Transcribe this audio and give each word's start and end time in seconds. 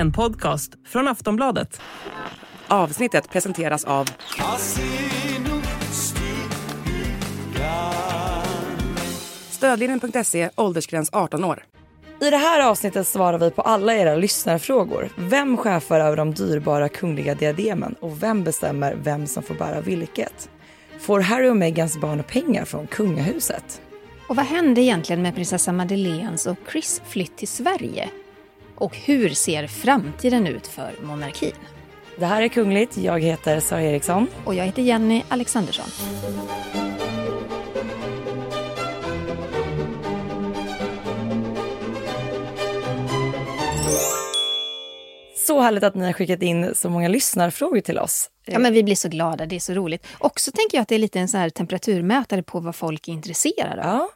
En 0.00 0.12
podcast 0.12 0.72
från 0.86 1.08
Aftonbladet. 1.08 1.80
Avsnittet 2.68 3.30
presenteras 3.30 3.84
av 3.84 4.08
Stödlinjen.se, 9.50 10.50
åldersgräns 10.56 11.10
18 11.12 11.44
år. 11.44 11.64
I 12.20 12.30
det 12.30 12.36
här 12.36 12.68
avsnittet 12.70 13.06
svarar 13.06 13.38
vi 13.38 13.50
på 13.50 13.62
alla 13.62 13.94
era 13.94 14.14
lyssnarfrågor. 14.14 15.08
Vem 15.16 15.56
chefar 15.56 16.00
över 16.00 16.16
de 16.16 16.34
dyrbara 16.34 16.88
kungliga 16.88 17.34
diademen 17.34 17.94
och 18.00 18.22
vem 18.22 18.44
bestämmer 18.44 18.94
vem 18.94 19.26
som 19.26 19.42
får 19.42 19.54
bära 19.54 19.80
vilket? 19.80 20.50
Får 20.98 21.20
Harry 21.20 21.48
och 21.48 21.56
Meghans 21.56 22.00
barn 22.00 22.22
pengar 22.22 22.64
från 22.64 22.86
kungahuset? 22.86 23.82
Och 24.28 24.36
vad 24.36 24.46
hände 24.46 24.80
egentligen 24.80 25.22
med 25.22 25.34
prinsessa 25.34 25.72
Madeleines 25.72 26.46
och 26.46 26.56
Chris 26.72 27.02
flytt 27.06 27.36
till 27.36 27.48
Sverige? 27.48 28.10
Och 28.80 28.96
hur 28.96 29.28
ser 29.28 29.66
framtiden 29.66 30.46
ut 30.46 30.66
för 30.66 30.92
monarkin? 31.02 31.52
Det 32.16 32.26
här 32.26 32.42
är 32.42 32.48
Kungligt. 32.48 32.96
Jag 32.96 33.20
heter 33.20 33.60
Sara 33.60 33.82
Eriksson. 33.82 34.26
Och 34.44 34.54
jag 34.54 34.64
heter 34.64 34.82
Jenny 34.82 35.22
Alexandersson. 35.28 35.86
Så 45.36 45.60
härligt 45.60 45.84
att 45.84 45.94
ni 45.94 46.04
har 46.04 46.12
skickat 46.12 46.42
in 46.42 46.74
så 46.74 46.90
många 46.90 47.08
lyssnarfrågor 47.08 47.80
till 47.80 47.98
oss. 47.98 48.30
Ja, 48.46 48.58
men 48.58 48.72
vi 48.72 48.82
blir 48.82 48.94
så 48.94 49.08
glada, 49.08 49.46
det 49.46 49.56
är 49.56 49.60
så 49.60 49.74
roligt. 49.74 50.06
Också 50.18 50.50
tänker 50.52 50.78
jag 50.78 50.82
att 50.82 50.88
det 50.88 50.94
är 50.94 50.98
lite 50.98 51.20
en 51.20 51.28
så 51.28 51.38
här 51.38 51.50
temperaturmätare 51.50 52.42
på 52.42 52.60
vad 52.60 52.74
folk 52.74 53.08
är 53.08 53.12
intresserade 53.12 53.84
av. 53.84 53.98
Ja, 53.98 54.10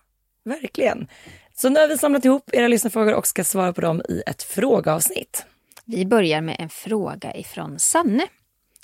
verkligen. 0.45 1.09
Så 1.57 1.69
nu 1.69 1.81
har 1.81 1.89
vi 1.89 1.99
samlat 1.99 2.25
ihop 2.25 2.51
era 2.53 2.69
lyssnarfrågor 2.69 3.15
och 3.15 3.27
ska 3.27 3.45
svara 3.45 3.73
på 3.73 3.81
dem 3.81 4.03
i 4.09 4.23
ett 4.27 4.43
frågeavsnitt. 4.43 5.47
Vi 5.85 6.07
börjar 6.07 6.41
med 6.41 6.57
en 6.59 6.69
fråga 6.69 7.37
ifrån 7.37 7.79
Sanne. 7.79 8.27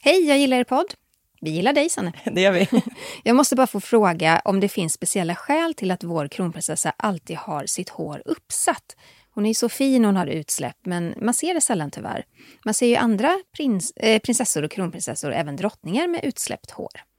Hej, 0.02 0.28
jag 0.28 0.38
gillar 0.38 0.56
er 0.56 0.64
podd. 0.64 0.94
Vi 1.40 1.50
gillar 1.50 1.72
dig, 1.72 1.88
Sanne. 1.88 2.12
Det 2.24 2.40
gör 2.40 2.52
vi. 2.52 2.68
Jag 3.24 3.36
måste 3.36 3.56
bara 3.56 3.66
få 3.66 3.80
fråga 3.80 4.42
om 4.44 4.60
det 4.60 4.68
finns 4.68 4.92
speciella 4.92 5.34
skäl 5.34 5.74
till 5.74 5.90
att 5.90 6.04
vår 6.04 6.28
kronprinsessa 6.28 6.92
alltid 6.96 7.36
har 7.36 7.66
sitt 7.66 7.88
hår 7.88 8.22
uppsatt. 8.24 8.96
Hon 9.34 9.46
är 9.46 9.54
så 9.54 9.68
fin 9.68 10.04
hon 10.04 10.16
har 10.16 10.26
utsläpp, 10.26 10.76
men 10.84 11.14
man 11.20 11.34
ser 11.34 11.54
det 11.54 11.60
sällan 11.60 11.90
tyvärr. 11.90 12.24
Man 12.64 12.74
ser 12.74 12.86
ju 12.86 12.96
andra 12.96 13.38
prins, 13.56 13.90
eh, 13.96 14.20
prinsessor 14.20 14.62
och 14.62 14.70
kronprinsessor, 14.70 15.32
även 15.32 15.56
drottningar, 15.56 16.08
med 16.08 16.24
utsläppt 16.24 16.70
hår. 16.70 17.09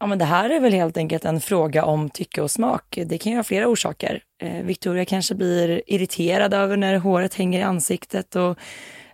Ja, 0.00 0.06
men 0.06 0.18
det 0.18 0.24
här 0.24 0.50
är 0.50 0.60
väl 0.60 0.72
helt 0.72 0.96
enkelt 0.96 1.24
en 1.24 1.40
fråga 1.40 1.84
om 1.84 2.10
tycke 2.10 2.42
och 2.42 2.50
smak. 2.50 2.98
Det 3.06 3.18
kan 3.18 3.32
ju 3.32 3.38
ha 3.38 3.44
flera 3.44 3.68
orsaker. 3.68 4.22
Eh, 4.42 4.62
Victoria 4.62 5.04
kanske 5.04 5.34
blir 5.34 5.82
irriterad 5.86 6.54
över 6.54 6.76
när 6.76 6.98
håret 6.98 7.34
hänger 7.34 7.60
i 7.60 7.62
ansiktet 7.62 8.36
och 8.36 8.58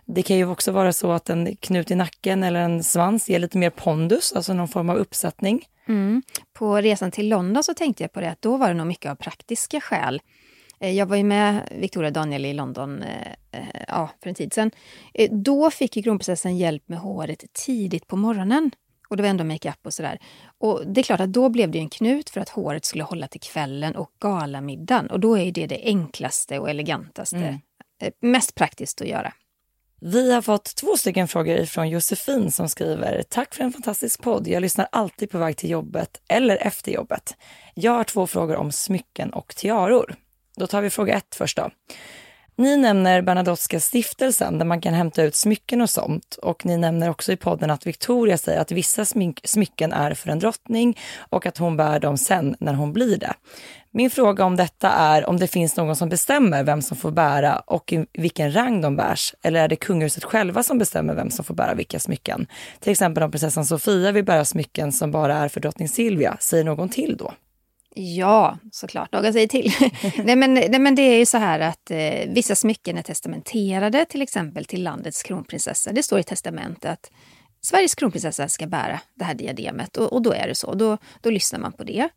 det 0.05 0.23
kan 0.23 0.37
ju 0.37 0.45
också 0.45 0.71
vara 0.71 0.93
så 0.93 1.11
att 1.11 1.29
en 1.29 1.55
knut 1.55 1.91
i 1.91 1.95
nacken 1.95 2.43
eller 2.43 2.59
en 2.59 2.83
svans 2.83 3.29
ger 3.29 3.39
lite 3.39 3.57
mer 3.57 3.69
pondus, 3.69 4.33
alltså 4.33 4.53
någon 4.53 4.67
form 4.67 4.89
av 4.89 4.97
uppsättning. 4.97 5.65
Mm. 5.87 6.21
På 6.53 6.75
resan 6.75 7.11
till 7.11 7.29
London 7.29 7.63
så 7.63 7.73
tänkte 7.73 8.03
jag 8.03 8.11
på 8.11 8.21
det 8.21 8.31
att 8.31 8.41
då 8.41 8.57
var 8.57 8.67
det 8.67 8.73
nog 8.73 8.87
mycket 8.87 9.11
av 9.11 9.15
praktiska 9.15 9.81
skäl. 9.81 10.21
Eh, 10.79 10.91
jag 10.91 11.05
var 11.05 11.15
ju 11.15 11.23
med 11.23 11.69
Victoria 11.79 12.07
och 12.07 12.13
Daniel 12.13 12.45
i 12.45 12.53
London 12.53 13.03
eh, 13.03 13.59
eh, 13.59 13.83
ja, 13.87 14.09
för 14.23 14.29
en 14.29 14.35
tid 14.35 14.53
sedan. 14.53 14.71
Då 15.31 15.71
fick 15.71 15.97
ju 15.97 16.03
kronprinsessan 16.03 16.57
hjälp 16.57 16.83
med 16.89 16.99
håret 16.99 17.43
tidigt 17.53 18.07
på 18.07 18.15
morgonen. 18.15 18.71
Och 19.09 19.17
det 19.17 19.23
var 19.23 19.29
ändå 19.29 19.43
makeup 19.43 19.85
och 19.85 19.93
sådär. 19.93 20.19
Och 20.59 20.81
det 20.87 21.01
är 21.01 21.03
klart 21.03 21.19
att 21.19 21.33
då 21.33 21.49
blev 21.49 21.71
det 21.71 21.79
en 21.79 21.89
knut 21.89 22.29
för 22.29 22.41
att 22.41 22.49
håret 22.49 22.85
skulle 22.85 23.03
hålla 23.03 23.27
till 23.27 23.41
kvällen 23.41 23.95
och 23.95 24.11
galamiddagen. 24.19 25.09
Och 25.09 25.19
då 25.19 25.37
är 25.37 25.51
det 25.51 25.67
det 25.67 25.81
enklaste 25.83 26.59
och 26.59 26.69
elegantaste. 26.69 27.37
Mm. 27.37 27.59
eh, 28.01 28.11
Mest 28.21 28.55
praktiskt 28.55 29.01
att 29.01 29.07
göra. 29.07 29.33
Vi 30.01 30.33
har 30.33 30.41
fått 30.41 30.75
två 30.75 30.97
stycken 30.97 31.27
frågor 31.27 31.65
från 31.65 31.89
Josefin 31.89 32.51
som 32.51 32.69
skriver 32.69 33.23
Tack 33.29 33.55
för 33.55 33.63
en 33.63 33.73
fantastisk 33.73 34.21
podd. 34.21 34.47
Jag 34.47 34.61
lyssnar 34.61 34.87
alltid 34.91 35.29
på 35.29 35.37
väg 35.37 35.57
till 35.57 35.69
jobbet 35.69 36.21
eller 36.27 36.57
efter 36.57 36.91
jobbet. 36.91 37.37
Jag 37.73 37.91
har 37.91 38.03
två 38.03 38.27
frågor 38.27 38.55
om 38.55 38.71
smycken 38.71 39.33
och 39.33 39.55
tiaror. 39.55 40.15
Då 40.55 40.67
tar 40.67 40.81
vi 40.81 40.89
fråga 40.89 41.17
ett 41.17 41.35
först 41.35 41.57
då. 41.57 41.71
Ni 42.57 42.77
nämner 42.77 43.21
Bernadotteska 43.21 43.79
stiftelsen 43.79 44.57
där 44.57 44.65
man 44.65 44.81
kan 44.81 44.93
hämta 44.93 45.23
ut 45.23 45.35
smycken 45.35 45.81
och 45.81 45.89
sånt. 45.89 46.37
Och 46.41 46.65
ni 46.65 46.77
nämner 46.77 47.09
också 47.09 47.31
i 47.31 47.37
podden 47.37 47.71
att 47.71 47.87
Victoria 47.87 48.37
säger 48.37 48.61
att 48.61 48.71
vissa 48.71 49.03
smink- 49.03 49.39
smycken 49.43 49.93
är 49.93 50.13
för 50.13 50.29
en 50.29 50.39
drottning 50.39 50.99
och 51.17 51.45
att 51.45 51.57
hon 51.57 51.77
bär 51.77 51.99
dem 51.99 52.17
sen 52.17 52.55
när 52.59 52.73
hon 52.73 52.93
blir 52.93 53.17
det. 53.17 53.33
Min 53.91 54.09
fråga 54.09 54.45
om 54.45 54.55
detta 54.55 54.89
är 54.89 55.25
om 55.29 55.37
det 55.37 55.47
finns 55.47 55.77
någon 55.77 55.95
som 55.95 56.09
bestämmer 56.09 56.63
vem 56.63 56.81
som 56.81 56.97
får 56.97 57.11
bära 57.11 57.59
och 57.59 57.93
i 57.93 58.05
vilken 58.13 58.55
rang 58.55 58.81
de 58.81 58.95
bärs. 58.95 59.35
Eller 59.41 59.63
är 59.63 59.67
det 59.67 59.75
kungahuset 59.75 60.23
själva 60.23 60.63
som 60.63 60.77
bestämmer 60.77 61.15
vem 61.15 61.31
som 61.31 61.45
får 61.45 61.53
bära 61.53 61.73
vilka 61.73 61.99
smycken? 61.99 62.47
Till 62.79 62.91
exempel 62.91 63.23
om 63.23 63.31
prinsessan 63.31 63.65
Sofia 63.65 64.11
vill 64.11 64.25
bära 64.25 64.45
smycken 64.45 64.91
som 64.91 65.11
bara 65.11 65.35
är 65.35 65.47
för 65.47 65.59
drottning 65.59 65.89
Silvia. 65.89 66.37
Säger 66.39 66.63
någon 66.63 66.89
till 66.89 67.17
då? 67.17 67.33
Ja, 67.97 68.57
såklart. 68.71 69.11
Någon 69.11 69.33
säger 69.33 69.47
till. 69.47 69.71
nej, 70.25 70.35
men, 70.35 70.53
nej, 70.53 70.79
men 70.79 70.95
det 70.95 71.01
är 71.01 71.17
ju 71.17 71.25
så 71.25 71.37
här 71.37 71.59
att 71.59 71.91
eh, 71.91 72.33
vissa 72.33 72.55
smycken 72.55 72.97
är 72.97 73.01
testamenterade, 73.01 74.05
till 74.05 74.21
exempel 74.21 74.65
till 74.65 74.83
landets 74.83 75.23
kronprinsessa. 75.23 75.91
Det 75.91 76.03
står 76.03 76.19
i 76.19 76.23
testamentet 76.23 76.91
att 76.91 77.11
Sveriges 77.61 77.95
kronprinsessa 77.95 78.47
ska 78.47 78.67
bära 78.67 78.99
det 79.15 79.23
här 79.23 79.33
diademet 79.33 79.97
och, 79.97 80.13
och 80.13 80.21
då 80.21 80.33
är 80.33 80.47
det 80.47 80.55
så. 80.55 80.73
Då, 80.73 80.97
då 81.21 81.29
lyssnar 81.29 81.59
man 81.59 81.73
på 81.73 81.83
det. 81.83 82.09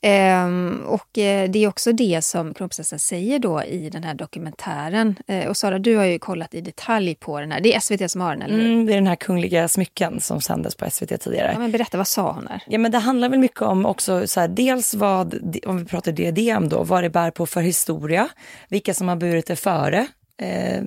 Ehm, 0.00 0.80
och 0.86 1.18
eh, 1.18 1.50
det 1.50 1.64
är 1.64 1.68
också 1.68 1.92
det 1.92 2.24
som 2.24 2.54
kronprinsessan 2.54 2.98
säger 2.98 3.38
då 3.38 3.62
i 3.62 3.90
den 3.90 4.04
här 4.04 4.14
dokumentären. 4.14 5.16
Eh, 5.26 5.48
och 5.48 5.56
Sara, 5.56 5.78
du 5.78 5.96
har 5.96 6.04
ju 6.04 6.18
kollat 6.18 6.54
i 6.54 6.60
detalj 6.60 7.14
på 7.14 7.40
den 7.40 7.52
här. 7.52 7.60
Det 7.60 7.74
är 7.74 7.80
SVT 7.80 8.10
som 8.10 8.20
har 8.20 8.30
den, 8.30 8.42
eller 8.42 8.54
hur? 8.56 8.66
Mm, 8.66 8.86
det 8.86 8.92
är 8.92 8.94
den 8.94 9.06
här 9.06 9.16
kungliga 9.16 9.68
smycken 9.68 10.20
som 10.20 10.40
sändes 10.40 10.74
på 10.74 10.90
SVT 10.90 11.20
tidigare. 11.20 11.50
Ja, 11.52 11.58
men 11.58 11.72
berätta, 11.72 11.98
vad 11.98 12.08
sa 12.08 12.32
hon 12.32 12.44
där? 12.44 12.62
Ja, 12.66 12.78
men 12.78 12.90
det 12.90 12.98
handlar 12.98 13.28
väl 13.28 13.38
mycket 13.38 13.62
om 13.62 13.86
också 13.86 14.26
så 14.26 14.40
här, 14.40 14.48
dels 14.48 14.94
vad, 14.94 15.56
om 15.66 15.78
vi 15.78 15.84
pratar 15.84 16.12
diadem 16.12 16.68
då, 16.68 16.84
vad 16.84 17.02
det 17.02 17.10
bär 17.10 17.30
på 17.30 17.46
för 17.46 17.60
historia, 17.60 18.28
vilka 18.68 18.94
som 18.94 19.08
har 19.08 19.16
burit 19.16 19.46
det 19.46 19.56
före. 19.56 20.06
Eh, 20.40 20.82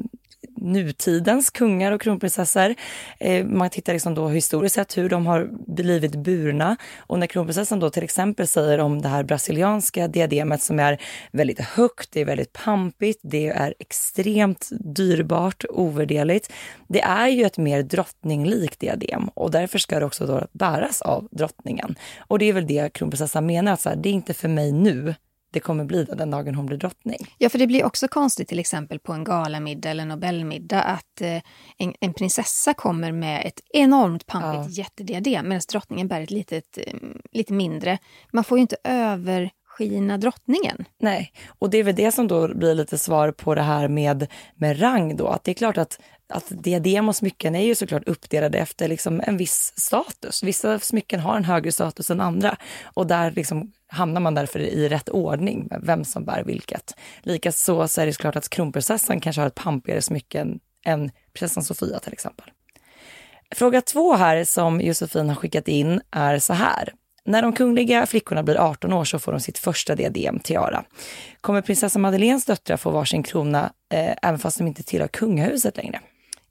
nutidens 0.61 1.49
kungar 1.49 1.91
och 1.91 2.01
kronprinsessor. 2.01 2.75
Eh, 3.19 3.45
man 3.45 3.69
tittar 3.69 3.93
liksom 3.93 4.15
då 4.15 4.27
historiskt 4.27 4.75
sett 4.75 4.97
hur 4.97 5.09
de 5.09 5.25
har 5.25 5.49
blivit 5.67 6.15
burna. 6.15 6.77
Och 6.97 7.19
när 7.19 7.27
kronprinsessan 7.27 7.79
då 7.79 7.89
till 7.89 8.03
exempel 8.03 8.47
säger 8.47 8.79
om 8.79 9.01
det 9.01 9.07
här 9.07 9.23
brasilianska 9.23 10.07
diademet 10.07 10.61
som 10.61 10.79
är 10.79 11.01
väldigt 11.31 11.59
högt, 11.59 12.11
det 12.11 12.21
är 12.21 12.25
väldigt 12.25 12.53
pampigt, 12.53 13.19
det 13.23 13.47
är 13.47 13.73
extremt 13.79 14.69
dyrbart, 14.71 15.65
ovärderligt. 15.69 16.53
Det 16.87 17.01
är 17.01 17.27
ju 17.27 17.43
ett 17.43 17.57
mer 17.57 17.83
drottninglikt 17.83 18.79
diadem 18.79 19.27
och 19.27 19.51
därför 19.51 19.79
ska 19.79 19.99
det 19.99 20.05
också 20.05 20.25
då 20.25 20.47
bäras 20.51 21.01
av 21.01 21.27
drottningen. 21.31 21.95
Och 22.17 22.39
det 22.39 22.45
är 22.45 22.53
väl 22.53 22.67
det 22.67 22.93
kronprinsessan 22.93 23.45
menar, 23.45 23.71
att 23.71 23.81
så 23.81 23.89
här, 23.89 23.95
det 23.95 24.09
är 24.09 24.13
inte 24.13 24.33
för 24.33 24.47
mig 24.47 24.71
nu, 24.71 25.15
det 25.51 25.59
kommer 25.59 25.85
bli 25.85 26.03
det 26.03 26.15
den 26.15 26.31
dagen 26.31 26.55
hon 26.55 26.65
blir 26.65 26.77
drottning. 26.77 27.35
Ja, 27.37 27.49
för 27.49 27.59
det 27.59 27.67
blir 27.67 27.85
också 27.85 28.07
konstigt 28.07 28.47
till 28.47 28.59
exempel 28.59 28.99
på 28.99 29.13
en 29.13 29.23
galamiddag 29.23 29.89
eller 29.89 30.05
nobelmiddag 30.05 30.81
att 30.81 31.21
eh, 31.21 31.41
en, 31.77 31.93
en 31.99 32.13
prinsessa 32.13 32.73
kommer 32.73 33.11
med 33.11 33.45
ett 33.45 33.61
enormt 33.73 34.25
pampigt 34.25 34.77
jättediadem 34.77 35.47
medan 35.47 35.61
drottningen 35.71 36.07
bär 36.07 36.21
ett 36.21 36.31
litet, 36.31 36.77
eh, 36.77 36.93
lite 37.31 37.53
mindre. 37.53 37.97
Man 38.33 38.43
får 38.43 38.57
ju 38.57 38.61
inte 38.61 38.75
överskina 39.81 40.17
drottningen. 40.17 40.85
Nej, 40.99 41.33
och 41.59 41.69
det 41.69 41.77
är 41.77 41.83
väl 41.83 41.95
det 41.95 42.11
som 42.11 42.27
då 42.27 42.47
blir 42.47 42.75
lite 42.75 42.97
svar 42.97 43.31
på 43.31 43.55
det 43.55 43.61
här 43.61 43.87
med, 43.87 44.27
med 44.55 44.81
rang 44.81 45.15
då. 45.15 45.27
Att 45.27 45.43
det 45.43 45.51
är 45.51 45.55
klart 45.55 45.77
att, 45.77 45.99
att 46.29 46.45
diadem 46.49 47.09
och 47.09 47.15
smycken 47.15 47.55
är 47.55 47.63
ju 47.63 47.75
såklart 47.75 48.07
uppdelade 48.07 48.57
efter 48.57 48.87
liksom 48.87 49.21
en 49.27 49.37
viss 49.37 49.73
status. 49.75 50.43
Vissa 50.43 50.79
smycken 50.79 51.19
har 51.19 51.37
en 51.37 51.45
högre 51.45 51.71
status 51.71 52.09
än 52.09 52.21
andra 52.21 52.57
och 52.95 53.07
där 53.07 53.31
liksom 53.31 53.71
hamnar 53.87 54.21
man 54.21 54.35
därför 54.35 54.59
i 54.59 54.89
rätt 54.89 55.09
ordning 55.09 55.67
med 55.69 55.81
vem 55.83 56.05
som 56.05 56.25
bär 56.25 56.43
vilket. 56.43 56.95
Likaså 57.23 57.87
så 57.87 58.01
är 58.01 58.05
det 58.05 58.17
klart 58.17 58.35
att 58.35 58.49
kronprinsessan 58.49 59.19
kanske 59.19 59.41
har 59.41 59.47
ett 59.47 59.55
pampigare 59.55 60.01
smycken 60.01 60.59
än 60.85 61.11
prinsessan 61.33 61.63
Sofia 61.63 61.99
till 61.99 62.13
exempel. 62.13 62.51
Fråga 63.55 63.81
två 63.81 64.15
här 64.15 64.43
som 64.43 64.81
Josefin 64.81 65.29
har 65.29 65.35
skickat 65.35 65.67
in 65.67 66.01
är 66.11 66.39
så 66.39 66.53
här. 66.53 66.93
När 67.31 67.41
de 67.41 67.53
kungliga 67.53 68.05
flickorna 68.05 68.43
blir 68.43 68.55
18 68.55 68.93
år 68.93 69.05
så 69.05 69.19
får 69.19 69.31
de 69.31 69.39
sitt 69.39 69.57
första 69.57 69.95
diadem, 69.95 70.39
tiara. 70.39 70.83
Kommer 71.41 71.61
prinsessa 71.61 71.99
Madeleines 71.99 72.45
döttrar 72.45 72.77
få 72.77 72.91
varsin 72.91 73.23
krona 73.23 73.73
eh, 73.93 74.13
även 74.21 74.39
fast 74.39 74.57
de 74.57 74.67
inte 74.67 74.83
tillhör 74.83 75.07
kungahuset 75.07 75.77
längre? 75.77 75.99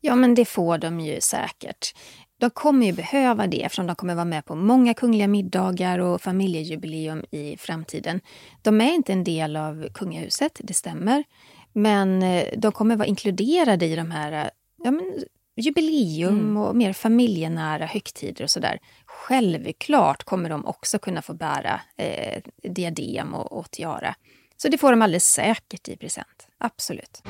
Ja, 0.00 0.14
men 0.14 0.34
det 0.34 0.44
får 0.44 0.78
de 0.78 1.00
ju 1.00 1.20
säkert. 1.20 1.94
De 2.38 2.50
kommer 2.50 2.86
ju 2.86 2.92
behöva 2.92 3.46
det 3.46 3.62
eftersom 3.62 3.86
de 3.86 3.96
kommer 3.96 4.14
vara 4.14 4.24
med 4.24 4.44
på 4.44 4.54
många 4.54 4.94
kungliga 4.94 5.28
middagar 5.28 5.98
och 5.98 6.22
familjejubileum 6.22 7.24
i 7.30 7.56
framtiden. 7.56 8.20
De 8.62 8.80
är 8.80 8.94
inte 8.94 9.12
en 9.12 9.24
del 9.24 9.56
av 9.56 9.88
kungahuset, 9.94 10.60
det 10.64 10.74
stämmer. 10.74 11.24
Men 11.72 12.22
eh, 12.22 12.44
de 12.56 12.72
kommer 12.72 12.96
vara 12.96 13.08
inkluderade 13.08 13.86
i 13.86 13.96
de 13.96 14.10
här 14.10 14.32
eh, 14.32 14.50
ja, 14.84 14.90
men, 14.90 15.24
jubileum 15.56 16.56
och 16.56 16.76
mer 16.76 16.92
familjenära 16.92 17.86
högtider 17.86 18.42
och 18.42 18.50
sådär 18.50 18.78
självklart 19.20 20.24
kommer 20.24 20.50
de 20.50 20.66
också 20.66 20.98
kunna 20.98 21.22
få 21.22 21.34
bära 21.34 21.80
eh, 21.96 22.42
diadem 22.62 23.34
och, 23.34 23.52
och 23.52 23.70
tiara. 23.70 24.14
Så 24.56 24.68
det 24.68 24.78
får 24.78 24.90
de 24.90 25.02
alldeles 25.02 25.24
säkert 25.24 25.88
i 25.88 25.96
present. 25.96 26.48
Absolut. 26.58 27.22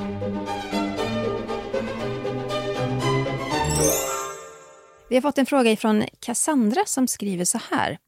Vi 5.09 5.17
har 5.17 5.21
fått 5.21 5.39
en 5.39 5.47
fråga 5.47 5.71
ifrån 5.71 6.05
Cassandra 6.21 6.85
som 6.87 7.09
skriver 7.09 7.45
så 7.45 7.61
här. 7.71 7.99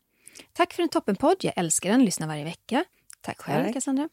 Tack 0.52 0.72
för 0.72 0.82
en 0.82 0.88
toppenpodd. 0.88 1.36
Jag 1.40 1.52
älskar 1.56 1.90
den, 1.90 2.04
lyssnar 2.04 2.26
varje 2.26 2.44
vecka. 2.44 2.84
Tack 3.20 3.40
själv, 3.40 3.64
Tack. 3.64 3.74
Cassandra. 3.74 4.08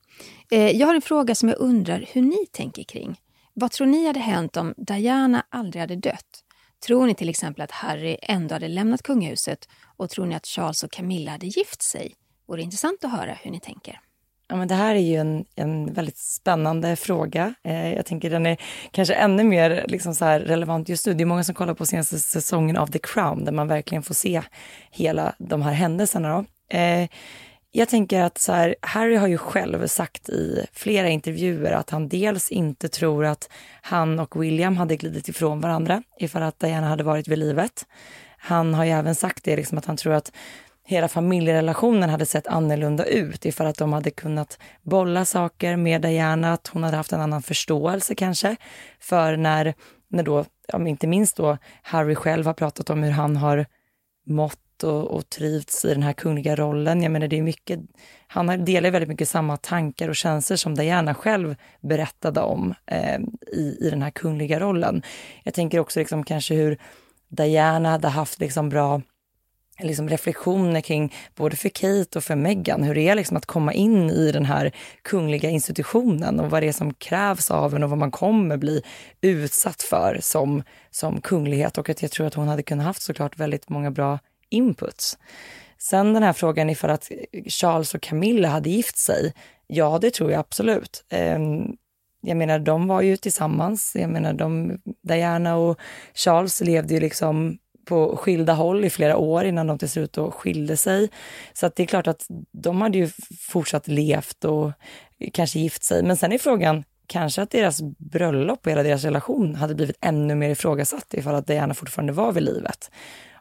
Eh, 0.52 0.72
jag 0.72 0.88
har 0.88 0.96
en 0.96 1.02
fråga 1.02 1.36
som 1.36 1.50
jag 1.50 1.60
undrar 1.60 2.06
hur 2.12 2.22
ni 2.22 2.46
tänker 2.52 2.84
kring. 2.84 3.22
Vad 3.54 3.72
tror 3.72 3.88
ni 3.88 4.08
hade 4.08 4.20
hänt 4.20 4.58
om 4.58 4.74
Diana 4.78 5.46
aldrig 5.50 5.82
hade 5.82 5.96
dött? 5.96 6.44
Tror 6.86 7.08
ni 7.08 7.16
till 7.16 7.30
exempel 7.30 7.62
att 7.62 7.72
Harry 7.72 8.18
ändå 8.22 8.56
hade 8.56 8.68
lämnat 8.68 9.04
kungahuset 9.04 9.70
och 9.98 10.10
tror 10.10 10.26
ni 10.26 10.36
att 10.36 10.46
Charles 10.46 10.84
och 10.84 10.92
Camilla 10.92 11.32
hade 11.32 11.48
gift 11.48 11.82
sig? 11.82 12.16
Vore 12.48 12.62
intressant 12.62 13.04
att 13.04 13.12
höra 13.12 13.34
hur 13.34 13.52
ni 13.52 13.60
tänker. 13.60 14.00
Ja, 14.52 14.56
men 14.56 14.68
det 14.68 14.76
här 14.76 14.96
är 14.96 15.00
ju 15.00 15.16
en, 15.16 15.46
en 15.56 15.94
väldigt 15.94 16.18
spännande 16.18 16.96
fråga. 16.96 17.54
Eh, 17.64 17.94
jag 17.94 18.06
tänker 18.06 18.30
den 18.30 18.46
är 18.46 18.58
kanske 18.92 19.14
ännu 19.14 19.44
mer 19.44 19.86
liksom 19.88 20.16
så 20.16 20.26
relevant 20.26 20.90
just 20.90 21.08
nu. 21.08 21.14
Det 21.14 21.24
är 21.24 21.26
många 21.26 21.44
som 21.44 21.56
kollar 21.56 21.74
på 21.74 21.86
senaste 21.86 22.20
säsongen 22.20 22.78
av 22.78 22.88
The 22.88 23.00
Crown 23.00 23.46
där 23.46 23.52
man 23.52 23.68
verkligen 23.68 24.04
får 24.04 24.14
se 24.14 24.42
hela 24.92 25.36
de 25.38 25.62
här 25.62 25.72
händelserna. 25.72 26.30
Då. 26.38 26.78
Eh, 26.78 27.10
jag 27.72 27.90
tänker 27.90 28.22
att 28.22 28.38
så 28.38 28.52
här, 28.52 28.76
Harry 28.82 29.16
har 29.16 29.28
ju 29.28 29.38
själv 29.38 29.88
sagt 29.88 30.30
i 30.30 30.66
flera 30.74 31.10
intervjuer 31.10 31.72
att 31.72 31.90
han 31.90 32.10
dels 32.10 32.52
inte 32.52 32.90
tror 32.90 33.26
att 33.26 33.50
han 33.82 34.20
och 34.20 34.44
William 34.44 34.78
hade 34.78 34.96
glidit 34.96 35.30
ifrån 35.30 35.62
varandra 35.62 36.04
ifall 36.20 36.44
att 36.44 36.60
Diana 36.60 36.88
hade 36.88 37.04
varit 37.04 37.28
vid 37.28 37.38
livet. 37.38 37.86
Han 38.38 38.74
har 38.74 38.86
ju 38.86 38.92
även 38.92 39.16
sagt 39.16 39.44
det, 39.44 39.56
liksom 39.56 39.78
att 39.78 39.86
han 39.86 39.98
tror 39.98 40.14
att 40.14 40.32
hela 40.86 41.08
familjerelationen 41.08 42.10
hade 42.10 42.26
sett 42.26 42.48
annorlunda 42.48 43.06
ut 43.06 43.46
ifall 43.46 43.68
att 43.68 43.78
de 43.78 43.94
hade 43.94 44.12
kunnat 44.12 44.60
bolla 44.82 45.26
saker 45.26 45.76
med 45.76 46.02
Diana, 46.02 46.54
att 46.54 46.68
hon 46.68 46.84
hade 46.84 46.98
haft 46.98 47.12
en 47.12 47.22
annan 47.22 47.42
förståelse 47.42 48.16
kanske. 48.16 48.56
För 49.00 49.38
när, 49.38 49.74
när 50.08 50.24
då, 50.24 50.46
inte 50.78 51.08
minst 51.08 51.38
då 51.38 51.58
Harry 51.82 52.16
själv 52.16 52.46
har 52.46 52.54
pratat 52.54 52.90
om 52.90 53.04
hur 53.04 53.12
han 53.12 53.38
har 53.38 53.66
mått 54.26 54.60
och, 54.84 55.12
och 55.12 55.30
trivts 55.30 55.86
i 55.86 55.94
den 55.94 56.04
här 56.04 56.14
kungliga 56.14 56.56
rollen. 56.56 57.04
Jag 57.04 57.12
menar, 57.12 57.28
det 57.28 57.38
är 57.38 57.42
mycket, 57.42 57.80
han 58.28 58.66
delar 58.66 58.92
väldigt 58.92 59.10
mycket 59.10 59.30
samma 59.30 59.58
tankar 59.58 60.10
och 60.10 60.16
känslor 60.16 60.58
som 60.58 60.76
Diana 60.76 61.14
själv 61.14 61.56
berättade 61.82 62.42
om 62.42 62.74
eh, 62.86 63.20
i, 63.54 63.78
i 63.82 63.90
den 63.90 64.02
här 64.02 64.12
kungliga 64.12 64.60
rollen. 64.60 65.02
Jag 65.44 65.54
tänker 65.54 65.80
också 65.80 66.00
liksom 66.00 66.24
kanske 66.24 66.56
hur 66.56 66.78
Diana 67.30 67.90
hade 67.90 68.08
haft 68.08 68.40
liksom 68.40 68.70
bra 68.70 69.02
liksom 69.80 70.10
reflektioner 70.10 70.82
kring 70.82 71.14
både 71.36 71.56
för 71.56 71.70
Kate 71.70 72.18
och 72.18 72.24
för 72.24 72.36
Meghan, 72.36 72.84
hur 72.84 72.96
det 72.96 73.08
är 73.08 73.16
liksom 73.16 73.38
att 73.38 73.46
komma 73.46 73.74
in 73.74 74.10
i 74.10 74.32
den 74.32 74.46
här 74.46 74.72
kungliga 75.02 75.50
institutionen 75.50 76.40
och 76.40 76.50
vad 76.50 76.64
det 76.64 76.68
är 76.68 76.74
som 76.74 76.94
krävs 76.94 77.52
av 77.52 77.76
en 77.76 77.84
och 77.84 77.90
vad 77.90 78.00
man 78.00 78.12
kommer 78.12 78.58
bli 78.58 78.82
utsatt 79.22 79.82
för 79.82 80.18
som, 80.22 80.64
som 80.92 81.22
kunglighet. 81.22 81.78
Och 81.78 81.90
att 81.90 82.02
jag 82.02 82.12
tror 82.12 82.28
att 82.28 82.34
hon 82.34 82.48
hade 82.48 82.64
kunnat 82.64 82.86
haft 82.86 83.02
såklart 83.02 83.40
väldigt 83.40 83.70
många 83.70 83.92
bra 83.92 84.20
inputs. 84.50 85.18
Sen 85.78 86.14
den 86.14 86.24
här 86.24 86.34
frågan 86.34 86.70
ifall 86.70 86.90
att 86.90 87.12
Charles 87.48 87.96
och 87.96 88.02
Camilla 88.02 88.48
hade 88.48 88.70
gift 88.70 88.98
sig. 88.98 89.34
Ja, 89.68 90.00
det 90.02 90.12
tror 90.14 90.32
jag 90.32 90.40
absolut. 90.40 91.06
Ehm, 91.10 91.76
jag 92.22 92.38
menar, 92.38 92.60
de 92.60 92.88
var 92.88 93.02
ju 93.02 93.18
tillsammans. 93.18 93.96
Jag 93.96 94.10
menar, 94.10 94.34
de, 94.34 94.78
Diana 95.04 95.56
och 95.56 95.80
Charles 96.14 96.62
levde 96.62 96.94
ju 96.94 97.00
liksom 97.00 97.58
på 97.86 98.18
skilda 98.18 98.54
håll 98.54 98.86
i 98.86 98.90
flera 98.90 99.18
år 99.18 99.46
innan 99.46 99.68
de 99.68 99.78
till 99.78 99.90
slut 99.90 100.14
då 100.14 100.32
skilde 100.32 100.78
sig. 100.78 101.10
Så 101.54 101.66
att 101.66 101.76
det 101.76 101.84
är 101.84 101.88
klart 101.88 102.08
att 102.08 102.26
de 102.52 102.82
hade 102.82 102.98
ju 102.98 103.10
fortsatt 103.40 103.88
levt 103.88 104.46
och 104.46 104.72
kanske 105.34 105.60
gift 105.60 105.84
sig. 105.84 106.04
Men 106.04 106.18
sen 106.18 106.32
är 106.32 106.38
frågan, 106.38 106.84
kanske 107.08 107.42
att 107.42 107.52
deras 107.52 107.82
bröllop 107.98 108.66
och 108.66 108.72
hela 108.72 108.84
deras 108.84 109.04
relation 109.04 109.56
hade 109.56 109.76
blivit 109.76 109.98
ännu 110.02 110.36
mer 110.36 110.50
ifrågasatt 110.50 111.14
ifall 111.14 111.36
att 111.36 111.48
Diana 111.48 111.74
fortfarande 111.74 112.14
var 112.14 112.32
vid 112.32 112.44
livet. 112.44 112.92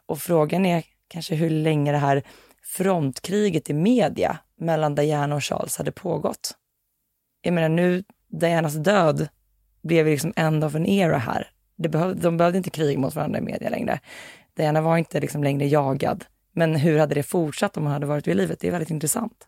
Och 0.05 0.19
frågan 0.19 0.65
är 0.65 0.83
kanske 1.09 1.35
hur 1.35 1.49
länge 1.49 1.91
det 1.91 1.97
här 1.97 2.23
frontkriget 2.63 3.69
i 3.69 3.73
media 3.73 4.37
mellan 4.57 4.95
Diana 4.95 5.35
och 5.35 5.43
Charles 5.43 5.77
hade 5.77 5.91
pågått. 5.91 6.51
Jag 7.41 7.53
menar 7.53 7.69
nu, 7.69 8.03
Dianas 8.27 8.73
död 8.73 9.27
blev 9.81 10.05
liksom 10.05 10.33
end 10.35 10.63
of 10.63 10.75
an 10.75 10.85
era 10.85 11.17
här. 11.17 11.47
Det 11.75 11.89
behöv, 11.89 12.19
de 12.19 12.37
behövde 12.37 12.57
inte 12.57 12.69
krig 12.69 12.99
mot 12.99 13.15
varandra 13.15 13.39
i 13.39 13.41
media 13.41 13.69
längre. 13.69 13.99
Diana 14.57 14.81
var 14.81 14.97
inte 14.97 15.19
liksom 15.19 15.43
längre 15.43 15.67
jagad. 15.67 16.25
Men 16.51 16.75
hur 16.75 16.99
hade 16.99 17.15
det 17.15 17.23
fortsatt 17.23 17.77
om 17.77 17.83
hon 17.83 17.93
hade 17.93 18.05
varit 18.05 18.27
vid 18.27 18.37
livet? 18.37 18.59
Det 18.59 18.67
är 18.67 18.71
väldigt 18.71 18.89
intressant. 18.89 19.47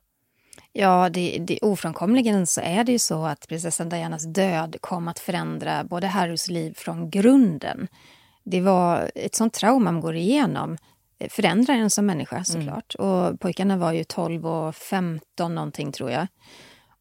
Ja, 0.74 1.10
det, 1.10 1.38
det, 1.48 1.60
ofrånkomligen 1.62 2.48
så 2.48 2.62
är 2.62 2.84
det 2.84 2.92
ju 2.92 3.00
så 3.00 3.25
att 3.25 3.48
prinsessan 3.48 3.90
Dianas 3.90 4.25
död 4.25 4.75
kom 4.81 5.07
att 5.07 5.19
förändra 5.19 5.84
både 5.84 6.07
Harrys 6.07 6.48
liv 6.48 6.74
från 6.78 7.10
grunden. 7.10 7.88
Det 8.44 8.62
var 8.62 9.12
ett 9.16 9.36
sånt 9.36 9.54
trauma 9.54 9.92
man 9.92 10.02
går 10.02 10.16
igenom 10.16 10.78
förändrar 11.29 11.75
en 11.75 11.89
som 11.89 12.06
människa 12.06 12.35
mm. 12.35 12.45
såklart. 12.45 12.95
Mm. 13.00 13.09
Och 13.09 13.39
pojkarna 13.39 13.77
var 13.77 13.91
ju 13.94 14.03
12 14.03 14.47
och 14.47 14.75
15 14.75 15.56
någonting 15.56 15.91
tror 15.91 16.12
jag. 16.12 16.27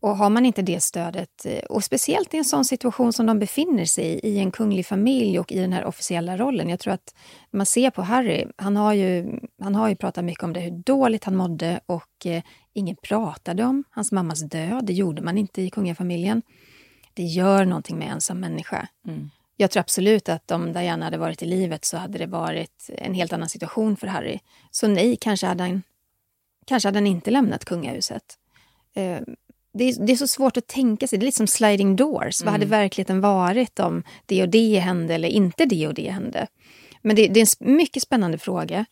Och 0.02 0.16
har 0.16 0.30
man 0.30 0.46
inte 0.46 0.62
det 0.62 0.82
stödet, 0.82 1.46
eh, 1.46 1.58
och 1.58 1.84
speciellt 1.84 2.34
i 2.34 2.36
en 2.36 2.44
sån 2.44 2.64
situation 2.64 3.12
som 3.12 3.26
de 3.26 3.38
befinner 3.38 3.84
sig 3.84 4.04
i, 4.04 4.28
i 4.28 4.38
en 4.38 4.50
kunglig 4.50 4.86
familj 4.86 5.38
och 5.38 5.52
i 5.52 5.58
den 5.58 5.72
här 5.72 5.84
officiella 5.84 6.36
rollen. 6.36 6.68
Jag 6.68 6.80
tror 6.80 6.92
att 6.92 7.14
man 7.50 7.66
ser 7.66 7.90
på 7.90 8.02
Harry, 8.02 8.46
han 8.56 8.76
har 8.76 8.92
ju, 8.92 9.40
han 9.62 9.74
har 9.74 9.88
ju 9.88 9.96
pratat 9.96 10.24
mycket 10.24 10.44
om 10.44 10.52
det, 10.52 10.60
hur 10.60 10.82
dåligt 10.86 11.24
han 11.24 11.36
mådde 11.36 11.80
och 11.86 12.26
eh, 12.26 12.42
ingen 12.72 12.96
pratade 13.02 13.64
om 13.64 13.84
hans 13.90 14.12
mammas 14.12 14.40
död. 14.40 14.86
Det 14.86 14.92
gjorde 14.92 15.22
man 15.22 15.38
inte 15.38 15.62
i 15.62 15.70
kungafamiljen. 15.70 16.42
Det 17.14 17.22
gör 17.22 17.64
någonting 17.64 17.98
med 17.98 18.08
en 18.08 18.20
som 18.20 18.40
människa. 18.40 18.88
Mm. 19.08 19.30
Jag 19.60 19.70
tror 19.70 19.80
absolut 19.80 20.28
att 20.28 20.50
om 20.50 20.72
Diana 20.72 21.04
hade 21.04 21.18
varit 21.18 21.42
i 21.42 21.46
livet 21.46 21.84
så 21.84 21.96
hade 21.96 22.18
det 22.18 22.26
varit 22.26 22.90
en 22.98 23.14
helt 23.14 23.32
annan 23.32 23.48
situation 23.48 23.96
för 23.96 24.06
Harry. 24.06 24.38
Så 24.70 24.88
nej, 24.88 25.16
kanske 25.16 25.46
hade 25.46 25.62
han, 25.62 25.82
kanske 26.66 26.88
hade 26.88 26.98
han 26.98 27.06
inte 27.06 27.30
lämnat 27.30 27.64
kungahuset. 27.64 28.38
Eh, 28.94 29.20
det 29.72 29.84
är, 29.84 30.06
det 30.06 30.12
är, 30.12 30.16
så 30.16 30.26
svårt 30.26 30.56
att 30.56 30.66
tänka 30.66 31.06
sig. 31.06 31.18
Det 31.18 31.24
är 31.24 31.26
lite 31.26 31.36
som 31.36 31.46
sliding 31.46 31.96
doors. 31.96 32.42
Mm. 32.42 32.46
Vad 32.46 32.52
hade 32.52 32.64
mm. 32.64 32.80
verkligheten 32.80 33.20
varit 33.20 33.80
om 33.80 34.02
det 34.26 34.42
och 34.42 34.48
det 34.48 34.78
hände 34.78 35.14
eller 35.14 35.28
inte 35.28 35.64
det 35.64 35.86
och 35.86 35.94
det 35.94 36.10
hände? 36.10 36.46
Men 37.02 37.16
det, 37.16 37.28
det, 37.28 37.40
är 37.40 37.64
en 37.64 37.76
mycket 37.76 38.02
spännande 38.02 38.38
fråga. 38.38 38.84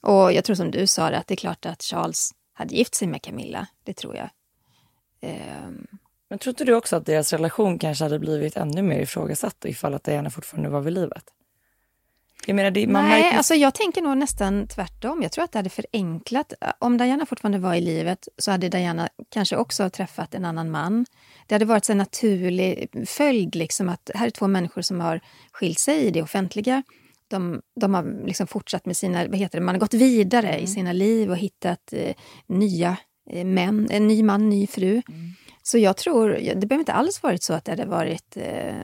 Och 0.00 0.32
jag 0.32 0.44
tror 0.44 0.56
som 0.56 0.70
du 0.70 0.86
sa, 0.86 1.06
att 1.06 1.26
det 1.26 1.34
är 1.34 1.36
klart 1.36 1.66
att 1.66 1.82
Charles 1.82 2.30
hade 2.52 2.74
gift 2.74 2.94
sig 2.94 3.08
med 3.08 3.22
Camilla. 3.22 3.66
Det 3.84 3.94
tror 3.94 4.16
jag. 4.16 4.30
Um, 5.66 5.86
men 6.32 6.38
tror 6.38 6.50
inte 6.50 6.64
du 6.64 6.74
också 6.74 6.96
att 6.96 7.06
deras 7.06 7.32
relation 7.32 7.78
kanske 7.78 8.04
hade 8.04 8.18
blivit 8.18 8.56
ännu 8.56 8.82
mer 8.82 9.00
ifrågasatt 9.00 9.64
ifall 9.64 9.94
att 9.94 10.04
Diana 10.04 10.30
fortfarande 10.30 10.68
var 10.68 10.80
vid 10.80 10.92
livet? 10.92 11.24
Jag 12.46 12.56
menar, 12.56 12.70
det, 12.70 12.86
man 12.86 13.04
Nej, 13.04 13.22
märker... 13.22 13.36
alltså 13.36 13.54
jag 13.54 13.74
tänker 13.74 14.02
nog 14.02 14.16
nästan 14.16 14.66
tvärtom. 14.66 15.22
Jag 15.22 15.32
tror 15.32 15.44
att 15.44 15.52
det 15.52 15.58
hade 15.58 15.70
förenklat. 15.70 16.52
Om 16.78 16.98
Diana 16.98 17.26
fortfarande 17.26 17.58
var 17.58 17.74
i 17.74 17.80
livet 17.80 18.28
så 18.38 18.50
hade 18.50 18.68
Diana 18.68 19.08
kanske 19.28 19.56
också 19.56 19.90
träffat 19.90 20.34
en 20.34 20.44
annan 20.44 20.70
man. 20.70 21.06
Det 21.46 21.54
hade 21.54 21.64
varit 21.64 21.88
en 21.88 21.98
naturlig 21.98 22.88
följd, 23.06 23.54
liksom 23.54 23.88
att 23.88 24.10
här 24.14 24.26
är 24.26 24.30
två 24.30 24.48
människor 24.48 24.82
som 24.82 25.00
har 25.00 25.20
skilt 25.52 25.78
sig 25.78 26.04
i 26.04 26.10
det 26.10 26.22
offentliga. 26.22 26.82
De, 27.28 27.62
de 27.80 27.94
har 27.94 28.26
liksom 28.26 28.46
fortsatt 28.46 28.86
med 28.86 28.96
sina, 28.96 29.26
vad 29.26 29.38
heter 29.38 29.58
det, 29.58 29.64
man 29.64 29.74
har 29.74 29.80
gått 29.80 29.94
vidare 29.94 30.48
mm. 30.48 30.64
i 30.64 30.66
sina 30.66 30.92
liv 30.92 31.30
och 31.30 31.36
hittat 31.36 31.92
eh, 31.92 32.14
nya 32.46 32.96
eh, 33.30 33.44
män, 33.44 33.88
en 33.90 34.06
ny 34.06 34.22
man, 34.22 34.48
ny 34.48 34.66
fru. 34.66 35.02
Mm. 35.08 35.34
Så 35.62 35.78
jag 35.78 35.96
tror, 35.96 36.28
det 36.28 36.66
behöver 36.66 36.80
inte 36.80 36.92
alls 36.92 37.22
varit 37.22 37.42
så 37.42 37.54
att 37.54 37.64
det 37.64 37.72
hade 37.72 37.84
varit 37.84 38.36
eh, 38.36 38.74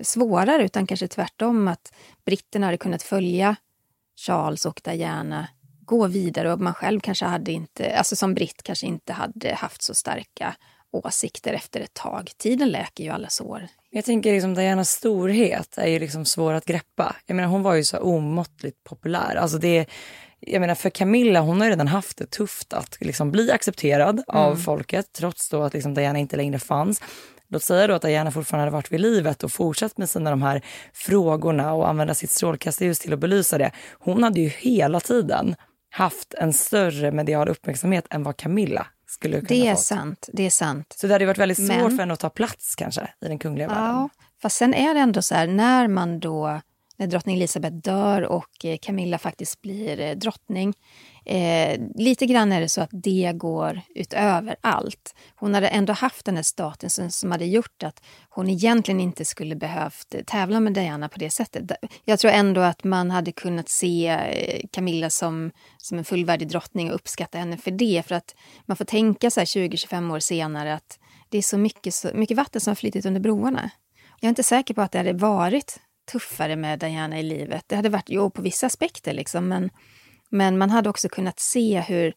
svårare, 0.00 0.64
utan 0.64 0.86
kanske 0.86 1.08
tvärtom 1.08 1.68
att 1.68 1.92
britterna 2.24 2.66
hade 2.66 2.78
kunnat 2.78 3.02
följa 3.02 3.56
Charles 4.16 4.66
och 4.66 4.80
Diana 4.84 5.48
gå 5.80 6.06
vidare 6.06 6.52
och 6.52 6.60
man 6.60 6.74
själv 6.74 7.00
kanske 7.00 7.24
hade 7.24 7.52
inte, 7.52 7.98
alltså 7.98 8.16
som 8.16 8.34
britt 8.34 8.62
kanske 8.62 8.86
inte 8.86 9.12
hade 9.12 9.54
haft 9.54 9.82
så 9.82 9.94
starka 9.94 10.56
åsikter 10.90 11.52
efter 11.52 11.80
ett 11.80 11.94
tag. 11.94 12.32
Tiden 12.36 12.68
läker 12.68 13.04
ju 13.04 13.10
alla 13.10 13.28
sår. 13.28 13.68
Jag 13.94 14.04
tänker 14.04 14.32
liksom 14.32 14.54
Dianas 14.54 14.90
storhet 14.90 15.78
är 15.78 15.86
ju 15.86 15.98
liksom 15.98 16.24
svår 16.24 16.52
att 16.52 16.64
greppa. 16.64 17.16
Jag 17.26 17.34
menar 17.34 17.48
hon 17.48 17.62
var 17.62 17.74
ju 17.74 17.84
så 17.84 17.98
omåttligt 17.98 18.84
populär. 18.84 19.36
Alltså 19.36 19.58
det, 19.58 19.86
jag 20.40 20.60
menar 20.60 20.74
för 20.74 20.90
Camilla, 20.90 21.40
hon 21.40 21.60
har 21.60 21.68
redan 21.68 21.88
haft 21.88 22.18
det 22.18 22.30
tufft 22.30 22.72
att 22.72 22.96
liksom 23.00 23.30
bli 23.30 23.50
accepterad 23.50 24.14
mm. 24.14 24.24
av 24.26 24.56
folket 24.56 25.12
trots 25.12 25.48
då 25.48 25.62
att 25.62 25.74
liksom 25.74 25.94
Diana 25.94 26.18
inte 26.18 26.36
längre 26.36 26.58
fanns. 26.58 27.02
Låt 27.48 27.62
säga 27.62 27.86
då 27.86 27.94
att 27.94 28.02
Diana 28.02 28.30
fortfarande 28.30 28.62
hade 28.62 28.72
varit 28.72 28.92
vid 28.92 29.00
livet 29.00 29.44
och 29.44 29.52
fortsatt 29.52 29.98
med 29.98 30.10
sina 30.10 30.30
de 30.30 30.42
här 30.42 30.62
frågorna 30.92 31.72
och 31.74 31.88
använda 31.88 32.14
sitt 32.14 32.30
strålkastarljus 32.30 32.98
till 32.98 33.12
att 33.12 33.18
belysa 33.18 33.58
det. 33.58 33.70
Hon 33.92 34.22
hade 34.22 34.40
ju 34.40 34.48
hela 34.48 35.00
tiden 35.00 35.54
haft 35.90 36.34
en 36.34 36.52
större 36.52 37.12
medial 37.12 37.48
uppmärksamhet 37.48 38.06
än 38.10 38.22
vad 38.22 38.36
Camilla 38.36 38.86
skulle 39.12 39.36
kunna 39.36 39.48
Det 39.48 39.68
är 39.68 39.74
fått. 39.74 39.84
sant, 39.84 40.28
det 40.32 40.42
är 40.46 40.50
sant. 40.50 40.94
Så 40.96 41.06
det 41.06 41.12
hade 41.12 41.26
varit 41.26 41.38
väldigt 41.38 41.58
svårt 41.58 41.68
Men... 41.68 41.90
för 41.90 41.98
henne 41.98 42.14
att 42.14 42.20
ta 42.20 42.30
plats 42.30 42.74
kanske 42.76 43.08
i 43.20 43.28
den 43.28 43.38
kungliga 43.38 43.68
ja, 43.68 43.74
världen. 43.74 44.08
Fast 44.42 44.56
sen 44.56 44.74
är 44.74 44.94
det 44.94 45.00
ändå 45.00 45.22
så 45.22 45.34
här, 45.34 45.46
när 45.46 45.88
man 45.88 46.20
då 46.20 46.60
när 46.96 47.06
drottning 47.06 47.36
Elizabeth 47.36 47.76
dör 47.76 48.22
och 48.22 48.64
eh, 48.64 48.78
Camilla 48.82 49.18
faktiskt 49.18 49.62
blir 49.62 50.00
eh, 50.00 50.14
drottning. 50.16 50.74
Eh, 51.24 51.80
lite 51.94 52.26
grann 52.26 52.52
är 52.52 52.60
det 52.60 52.68
så 52.68 52.80
att 52.80 52.90
det 52.92 53.32
går 53.34 53.80
utöver 53.94 54.56
allt. 54.60 55.14
Hon 55.36 55.54
hade 55.54 55.68
ändå 55.68 55.92
haft 55.92 56.24
den 56.24 56.36
här 56.36 56.42
statusen 56.42 57.10
som 57.10 57.30
hade 57.30 57.44
gjort 57.44 57.82
att 57.82 58.02
hon 58.28 58.48
egentligen 58.48 59.00
inte 59.00 59.24
skulle 59.24 59.56
behövt 59.56 60.14
tävla 60.26 60.60
med 60.60 60.72
Diana 60.74 61.08
på 61.08 61.18
det 61.18 61.30
sättet. 61.30 61.70
Jag 62.04 62.18
tror 62.18 62.30
ändå 62.30 62.60
att 62.60 62.84
man 62.84 63.10
hade 63.10 63.32
kunnat 63.32 63.68
se 63.68 64.08
eh, 64.08 64.60
Camilla 64.70 65.10
som, 65.10 65.50
som 65.78 65.98
en 65.98 66.04
fullvärdig 66.04 66.48
drottning 66.48 66.88
och 66.88 66.94
uppskatta 66.94 67.38
henne 67.38 67.56
för 67.56 67.70
det. 67.70 68.02
För 68.06 68.14
att 68.14 68.34
man 68.66 68.76
får 68.76 68.84
tänka 68.84 69.30
så 69.30 69.40
20-25 69.40 70.12
år 70.12 70.18
senare 70.18 70.74
att 70.74 70.98
det 71.28 71.38
är 71.38 71.42
så 71.42 71.58
mycket, 71.58 71.94
så 71.94 72.10
mycket 72.14 72.36
vatten 72.36 72.60
som 72.60 72.70
har 72.70 72.74
flyttit 72.76 73.06
under 73.06 73.20
broarna. 73.20 73.70
Jag 74.20 74.26
är 74.26 74.30
inte 74.30 74.42
säker 74.42 74.74
på 74.74 74.82
att 74.82 74.92
det 74.92 74.98
hade 74.98 75.12
varit 75.12 75.80
tuffare 76.12 76.56
med 76.56 76.78
Diana 76.78 77.18
i 77.18 77.22
livet. 77.22 77.64
Det 77.66 77.76
hade 77.76 77.88
varit, 77.88 78.08
jo, 78.08 78.30
på 78.30 78.42
vissa 78.42 78.66
aspekter 78.66 79.12
liksom, 79.12 79.48
men, 79.48 79.70
men 80.32 80.58
man 80.58 80.70
hade 80.70 80.90
också 80.90 81.08
kunnat 81.08 81.40
se 81.40 81.80
hur 81.80 82.14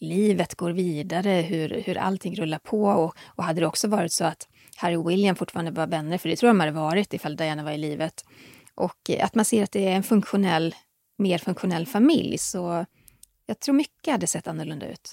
livet 0.00 0.54
går 0.54 0.70
vidare, 0.70 1.30
hur, 1.30 1.82
hur 1.86 1.98
allting 1.98 2.36
rullar 2.36 2.58
på. 2.58 2.84
Och, 2.84 3.14
och 3.26 3.44
hade 3.44 3.60
det 3.60 3.66
också 3.66 3.88
varit 3.88 4.12
så 4.12 4.24
att 4.24 4.48
Harry 4.76 4.96
och 4.96 5.10
William 5.10 5.36
fortfarande 5.36 5.70
var 5.70 5.86
vänner, 5.86 6.18
för 6.18 6.28
det 6.28 6.36
tror 6.36 6.48
jag 6.48 6.56
de 6.56 6.60
hade 6.60 6.72
varit 6.72 7.14
ifall 7.14 7.36
Diana 7.36 7.64
var 7.64 7.72
i 7.72 7.78
livet. 7.78 8.24
Och 8.74 9.10
eh, 9.10 9.24
att 9.24 9.34
man 9.34 9.44
ser 9.44 9.62
att 9.62 9.72
det 9.72 9.88
är 9.88 9.96
en 9.96 10.02
funktionell, 10.02 10.74
mer 11.18 11.38
funktionell 11.38 11.86
familj, 11.86 12.38
så 12.38 12.86
jag 13.46 13.60
tror 13.60 13.74
mycket 13.74 14.12
hade 14.12 14.26
sett 14.26 14.48
annorlunda 14.48 14.88
ut. 14.88 15.12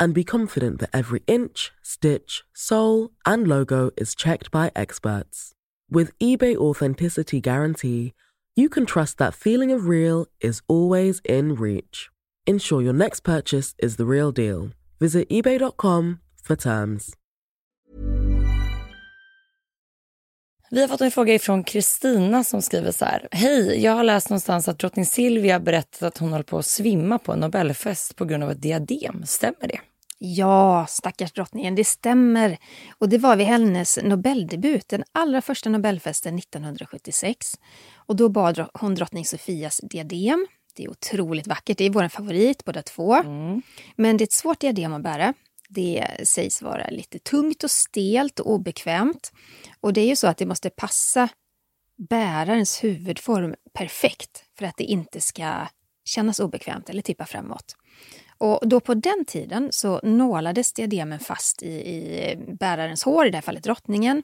and 0.00 0.14
be 0.14 0.24
confident 0.24 0.80
that 0.80 0.90
every 0.92 1.22
inch, 1.26 1.70
stitch, 1.82 2.42
sole, 2.54 3.10
and 3.24 3.46
logo 3.46 3.90
is 3.96 4.14
checked 4.14 4.50
by 4.50 4.72
experts. 4.74 5.52
With 5.90 6.18
eBay 6.18 6.56
Authenticity 6.56 7.40
Guarantee, 7.40 8.14
you 8.56 8.68
can 8.68 8.86
trust 8.86 9.18
that 9.18 9.34
feeling 9.34 9.70
of 9.70 9.86
real 9.86 10.26
is 10.40 10.62
always 10.66 11.20
in 11.24 11.54
reach. 11.54 12.08
Ensure 12.46 12.82
your 12.82 12.94
next 12.94 13.20
purchase 13.20 13.74
is 13.78 13.96
the 13.96 14.06
real 14.06 14.32
deal. 14.32 14.70
Visit 14.98 15.28
eBay.com 15.28 16.20
for 16.42 16.56
terms. 16.56 17.14
Vi 20.72 20.80
har 20.80 20.88
fått 20.88 21.00
en 21.00 21.10
fråga 21.10 21.38
från 21.38 21.64
Kristina 21.64 22.44
som 22.44 22.62
skriver 22.62 22.92
så 22.92 23.04
här. 23.04 23.28
Hej, 23.30 23.82
jag 23.82 23.92
har 23.92 24.04
läst 24.04 24.30
någonstans 24.30 24.68
att 24.68 24.78
drottning 24.78 25.06
Silvia 25.06 25.60
berättat 25.60 26.02
att 26.02 26.18
hon 26.18 26.32
håller 26.32 26.44
på 26.44 26.58
att 26.58 26.66
svimma 26.66 27.18
på 27.18 27.32
en 27.32 27.40
Nobelfest 27.40 28.16
på 28.16 28.24
grund 28.24 28.44
av 28.44 28.50
ett 28.50 28.62
diadem. 28.62 29.22
Stämmer 29.26 29.68
det? 29.68 29.80
Ja, 30.22 30.86
stackars 30.88 31.32
drottningen, 31.32 31.74
det 31.74 31.84
stämmer. 31.84 32.58
Och 32.98 33.08
det 33.08 33.18
var 33.18 33.36
vid 33.36 33.46
hennes 33.46 33.98
Nobeldebut, 34.02 34.88
den 34.88 35.04
allra 35.12 35.42
första 35.42 35.70
Nobelfesten 35.70 36.38
1976. 36.38 37.54
Och 37.94 38.16
då 38.16 38.28
bad 38.28 38.66
hon 38.74 38.94
drottning 38.94 39.24
Sofias 39.24 39.80
diadem. 39.82 40.46
Det 40.74 40.84
är 40.84 40.90
otroligt 40.90 41.46
vackert, 41.46 41.78
det 41.78 41.84
är 41.84 41.90
vår 41.90 42.08
favorit 42.08 42.64
båda 42.64 42.82
två. 42.82 43.14
Mm. 43.14 43.62
Men 43.96 44.16
det 44.16 44.22
är 44.22 44.26
ett 44.26 44.32
svårt 44.32 44.60
diadem 44.60 44.92
att 44.92 45.02
bära. 45.02 45.34
Det 45.68 46.06
sägs 46.24 46.62
vara 46.62 46.90
lite 46.90 47.18
tungt 47.18 47.64
och 47.64 47.70
stelt 47.70 48.40
och 48.40 48.50
obekvämt. 48.50 49.32
Och 49.80 49.92
det 49.92 50.00
är 50.00 50.06
ju 50.06 50.16
så 50.16 50.26
att 50.26 50.38
det 50.38 50.46
måste 50.46 50.70
passa 50.70 51.28
bärarens 52.08 52.84
huvudform 52.84 53.54
perfekt 53.72 54.44
för 54.58 54.66
att 54.66 54.76
det 54.76 54.84
inte 54.84 55.20
ska 55.20 55.66
kännas 56.04 56.40
obekvämt 56.40 56.90
eller 56.90 57.02
tippa 57.02 57.26
framåt. 57.26 57.76
Och 58.40 58.68
då 58.68 58.80
på 58.80 58.94
den 58.94 59.24
tiden 59.24 59.68
så 59.70 60.00
nålades 60.02 60.72
diademen 60.72 61.18
fast 61.18 61.62
i, 61.62 61.66
i 61.66 62.36
bärarens 62.60 63.04
hår, 63.04 63.26
i 63.26 63.30
det 63.30 63.36
här 63.36 63.42
fallet 63.42 63.64
drottningen. 63.64 64.22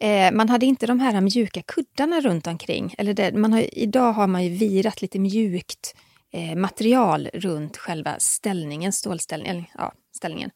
Eh, 0.00 0.32
man 0.32 0.48
hade 0.48 0.66
inte 0.66 0.86
de 0.86 1.00
här 1.00 1.20
mjuka 1.20 1.62
kuddarna 1.62 2.20
runt 2.20 2.46
omkring. 2.46 2.94
Eller 2.98 3.14
det, 3.14 3.32
man 3.32 3.52
har, 3.52 3.78
idag 3.78 4.12
har 4.12 4.26
man 4.26 4.44
ju 4.44 4.50
virat 4.50 5.02
lite 5.02 5.18
mjukt 5.18 5.94
eh, 6.32 6.56
material 6.56 7.30
runt 7.34 7.76
själva 7.76 8.14
ställningen, 8.18 8.92
stålställningen. 8.92 9.64
Ja, 9.74 9.92
ställningen. 10.16 10.50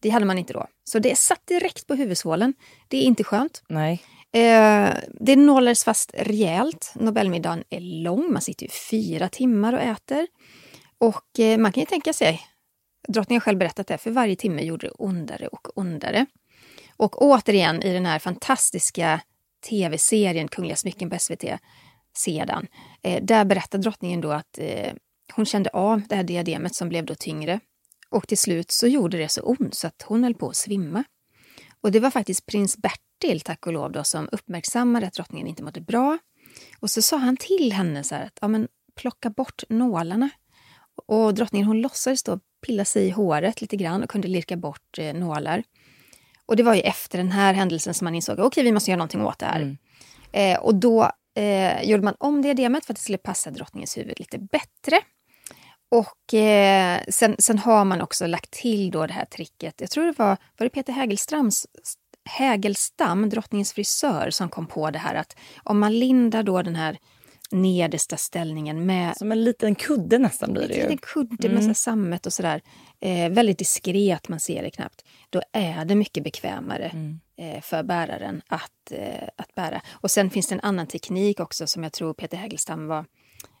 Det 0.00 0.10
hade 0.10 0.26
man 0.26 0.38
inte 0.38 0.52
då. 0.52 0.66
Så 0.84 0.98
det 0.98 1.18
satt 1.18 1.46
direkt 1.46 1.86
på 1.86 1.94
huvudsvålen. 1.94 2.54
Det 2.88 2.96
är 2.96 3.02
inte 3.02 3.24
skönt. 3.24 3.62
Nej. 3.68 4.02
Eh, 4.32 4.90
det 5.20 5.36
nålades 5.36 5.84
fast 5.84 6.10
rejält. 6.14 6.92
Nobelmiddagen 6.94 7.64
är 7.70 7.80
lång, 7.80 8.32
man 8.32 8.42
sitter 8.42 8.66
ju 8.66 8.70
fyra 8.90 9.28
timmar 9.28 9.72
och 9.72 9.80
äter. 9.80 10.26
Och 10.98 11.40
eh, 11.40 11.58
man 11.58 11.72
kan 11.72 11.80
ju 11.80 11.86
tänka 11.86 12.12
sig, 12.12 12.40
drottningen 13.08 13.40
har 13.40 13.44
själv 13.44 13.58
berättat 13.58 13.86
det, 13.86 13.98
för 13.98 14.10
varje 14.10 14.36
timme 14.36 14.62
gjorde 14.62 14.86
det 14.86 14.92
ondare 14.92 15.48
och 15.48 15.78
ondare. 15.78 16.26
Och 16.96 17.22
återigen 17.22 17.82
i 17.82 17.92
den 17.92 18.06
här 18.06 18.18
fantastiska 18.18 19.20
tv-serien 19.68 20.48
Kungliga 20.48 20.76
smycken 20.76 21.10
på 21.10 21.18
SVT, 21.18 21.44
sedan, 22.16 22.66
eh, 23.02 23.24
där 23.24 23.44
berättar 23.44 23.78
drottningen 23.78 24.20
då 24.20 24.32
att 24.32 24.58
eh, 24.58 24.92
hon 25.34 25.46
kände 25.46 25.70
av 25.70 26.02
det 26.08 26.16
här 26.16 26.24
diademet 26.24 26.74
som 26.74 26.88
blev 26.88 27.04
då 27.04 27.14
tyngre. 27.14 27.60
Och 28.10 28.28
till 28.28 28.38
slut 28.38 28.70
så 28.70 28.86
gjorde 28.86 29.18
det 29.18 29.28
så 29.28 29.40
ont 29.40 29.74
så 29.74 29.86
att 29.86 30.02
hon 30.02 30.24
höll 30.24 30.34
på 30.34 30.48
att 30.48 30.56
svimma. 30.56 31.04
Och 31.80 31.92
det 31.92 32.00
var 32.00 32.10
faktiskt 32.10 32.46
prins 32.46 32.76
Bertil, 32.76 33.40
tack 33.40 33.66
och 33.66 33.72
lov, 33.72 33.92
då, 33.92 34.04
som 34.04 34.28
uppmärksammade 34.32 35.06
att 35.06 35.14
drottningen 35.14 35.46
inte 35.46 35.62
mådde 35.62 35.80
bra. 35.80 36.18
Och 36.80 36.90
så 36.90 37.02
sa 37.02 37.16
han 37.16 37.36
till 37.36 37.72
henne 37.72 38.04
så 38.04 38.14
här 38.14 38.24
att 38.26 38.38
ja, 38.40 38.48
men, 38.48 38.68
plocka 38.94 39.30
bort 39.30 39.62
nålarna. 39.68 40.30
Och 41.06 41.34
drottningen 41.34 41.66
hon 41.66 41.80
låtsades 41.80 42.22
då 42.22 42.40
pilla 42.66 42.84
sig 42.84 43.06
i 43.06 43.10
håret 43.10 43.60
lite 43.60 43.76
grann 43.76 44.02
och 44.02 44.10
kunde 44.10 44.28
lirka 44.28 44.56
bort 44.56 44.98
eh, 44.98 45.14
nålar. 45.14 45.62
Och 46.46 46.56
det 46.56 46.62
var 46.62 46.74
ju 46.74 46.80
efter 46.80 47.18
den 47.18 47.30
här 47.30 47.54
händelsen 47.54 47.94
som 47.94 48.04
man 48.04 48.14
insåg 48.14 48.40
att 48.40 48.46
okay, 48.46 48.64
vi 48.64 48.72
måste 48.72 48.90
göra 48.90 48.98
någonting 48.98 49.22
åt 49.22 49.38
det 49.38 49.46
här. 49.46 49.60
Mm. 49.60 49.76
Eh, 50.32 50.58
och 50.58 50.74
då 50.74 51.10
eh, 51.36 51.82
gjorde 51.82 52.02
man 52.02 52.14
om 52.18 52.42
diademet 52.42 52.86
för 52.86 52.92
att 52.92 52.96
det 52.96 53.02
skulle 53.02 53.18
passa 53.18 53.50
drottningens 53.50 53.96
huvud 53.96 54.18
lite 54.18 54.38
bättre. 54.38 55.00
Och 55.88 56.34
eh, 56.34 57.00
sen, 57.08 57.36
sen, 57.38 57.58
har 57.58 57.84
man 57.84 58.00
också 58.00 58.26
lagt 58.26 58.50
till 58.50 58.90
då 58.90 59.06
det 59.06 59.12
här 59.12 59.24
tricket. 59.24 59.80
Jag 59.80 59.90
tror 59.90 60.06
det 60.06 60.18
var, 60.18 60.36
var 60.56 60.64
det 60.64 60.70
Peter 60.70 60.92
Hägelstrams, 60.92 61.66
Hägelstam, 62.24 63.28
drottningens 63.28 63.72
frisör, 63.72 64.30
som 64.30 64.48
kom 64.48 64.66
på 64.66 64.90
det 64.90 64.98
här 64.98 65.14
att 65.14 65.36
om 65.64 65.78
man 65.78 65.98
lindar 65.98 66.42
då 66.42 66.62
den 66.62 66.76
här 66.76 66.98
nedersta 67.50 68.16
ställningen 68.16 68.86
med... 68.86 69.16
Som 69.16 69.32
en 69.32 69.44
liten 69.44 69.74
kudde 69.74 70.18
nästan 70.18 70.52
blir 70.52 70.68
det 70.68 70.74
ju. 70.74 70.80
En 70.80 70.88
liten 70.90 70.98
kudde 70.98 71.48
mm. 71.48 71.66
med 71.66 71.76
sammet 71.76 72.26
och 72.26 72.32
sådär. 72.32 72.62
Eh, 73.00 73.30
väldigt 73.30 73.58
diskret, 73.58 74.28
man 74.28 74.40
ser 74.40 74.62
det 74.62 74.70
knappt. 74.70 75.04
Då 75.30 75.42
är 75.52 75.84
det 75.84 75.94
mycket 75.94 76.24
bekvämare 76.24 76.84
mm. 76.84 77.20
eh, 77.38 77.60
för 77.60 77.82
bäraren 77.82 78.42
att, 78.46 78.92
eh, 78.92 79.28
att 79.36 79.54
bära. 79.54 79.80
Och 79.90 80.10
sen 80.10 80.30
finns 80.30 80.48
det 80.48 80.54
en 80.54 80.60
annan 80.60 80.86
teknik 80.86 81.40
också 81.40 81.66
som 81.66 81.82
jag 81.82 81.92
tror 81.92 82.14
Peter 82.14 82.36
Hägelstam 82.36 82.86
var 82.86 83.04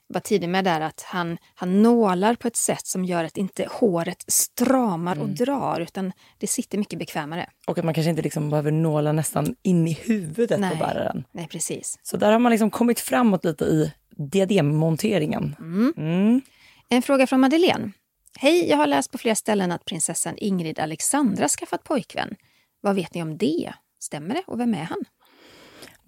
var 0.08 0.20
tidig 0.20 0.48
med 0.48 0.64
där 0.64 0.80
att 0.80 1.02
han, 1.02 1.38
han 1.54 1.82
nålar 1.82 2.34
på 2.34 2.48
ett 2.48 2.56
sätt 2.56 2.86
som 2.86 3.04
gör 3.04 3.24
att 3.24 3.36
inte 3.36 3.68
håret 3.70 4.24
stramar 4.28 5.12
mm. 5.12 5.24
och 5.24 5.34
drar 5.34 5.80
utan 5.80 6.12
det 6.38 6.46
sitter 6.46 6.78
mycket 6.78 6.98
bekvämare. 6.98 7.50
Och 7.66 7.78
att 7.78 7.84
man 7.84 7.94
kanske 7.94 8.10
inte 8.10 8.22
liksom 8.22 8.50
behöver 8.50 8.70
nåla 8.70 9.12
nästan 9.12 9.56
in 9.62 9.88
i 9.88 9.92
huvudet 9.92 10.60
nej, 10.60 10.70
på 10.70 10.76
bäraren. 10.76 11.24
Nej, 11.32 11.48
precis. 11.48 11.98
Så 12.02 12.16
där 12.16 12.32
har 12.32 12.38
man 12.38 12.50
liksom 12.50 12.70
kommit 12.70 13.00
framåt 13.00 13.44
lite 13.44 13.64
i 13.64 13.92
diademmonteringen. 14.16 15.56
Mm. 15.58 15.94
Mm. 15.96 16.40
En 16.88 17.02
fråga 17.02 17.26
från 17.26 17.40
Madeleine. 17.40 17.92
Hej, 18.38 18.68
jag 18.68 18.76
har 18.76 18.86
läst 18.86 19.12
på 19.12 19.18
flera 19.18 19.34
ställen 19.34 19.72
att 19.72 19.84
prinsessan 19.84 20.34
Ingrid 20.36 20.78
Alexandra 20.78 21.48
skaffat 21.48 21.84
pojkvän. 21.84 22.34
Vad 22.80 22.94
vet 22.94 23.14
ni 23.14 23.22
om 23.22 23.38
det? 23.38 23.72
Stämmer 23.98 24.34
det 24.34 24.42
och 24.46 24.60
vem 24.60 24.74
är 24.74 24.84
han? 24.84 25.04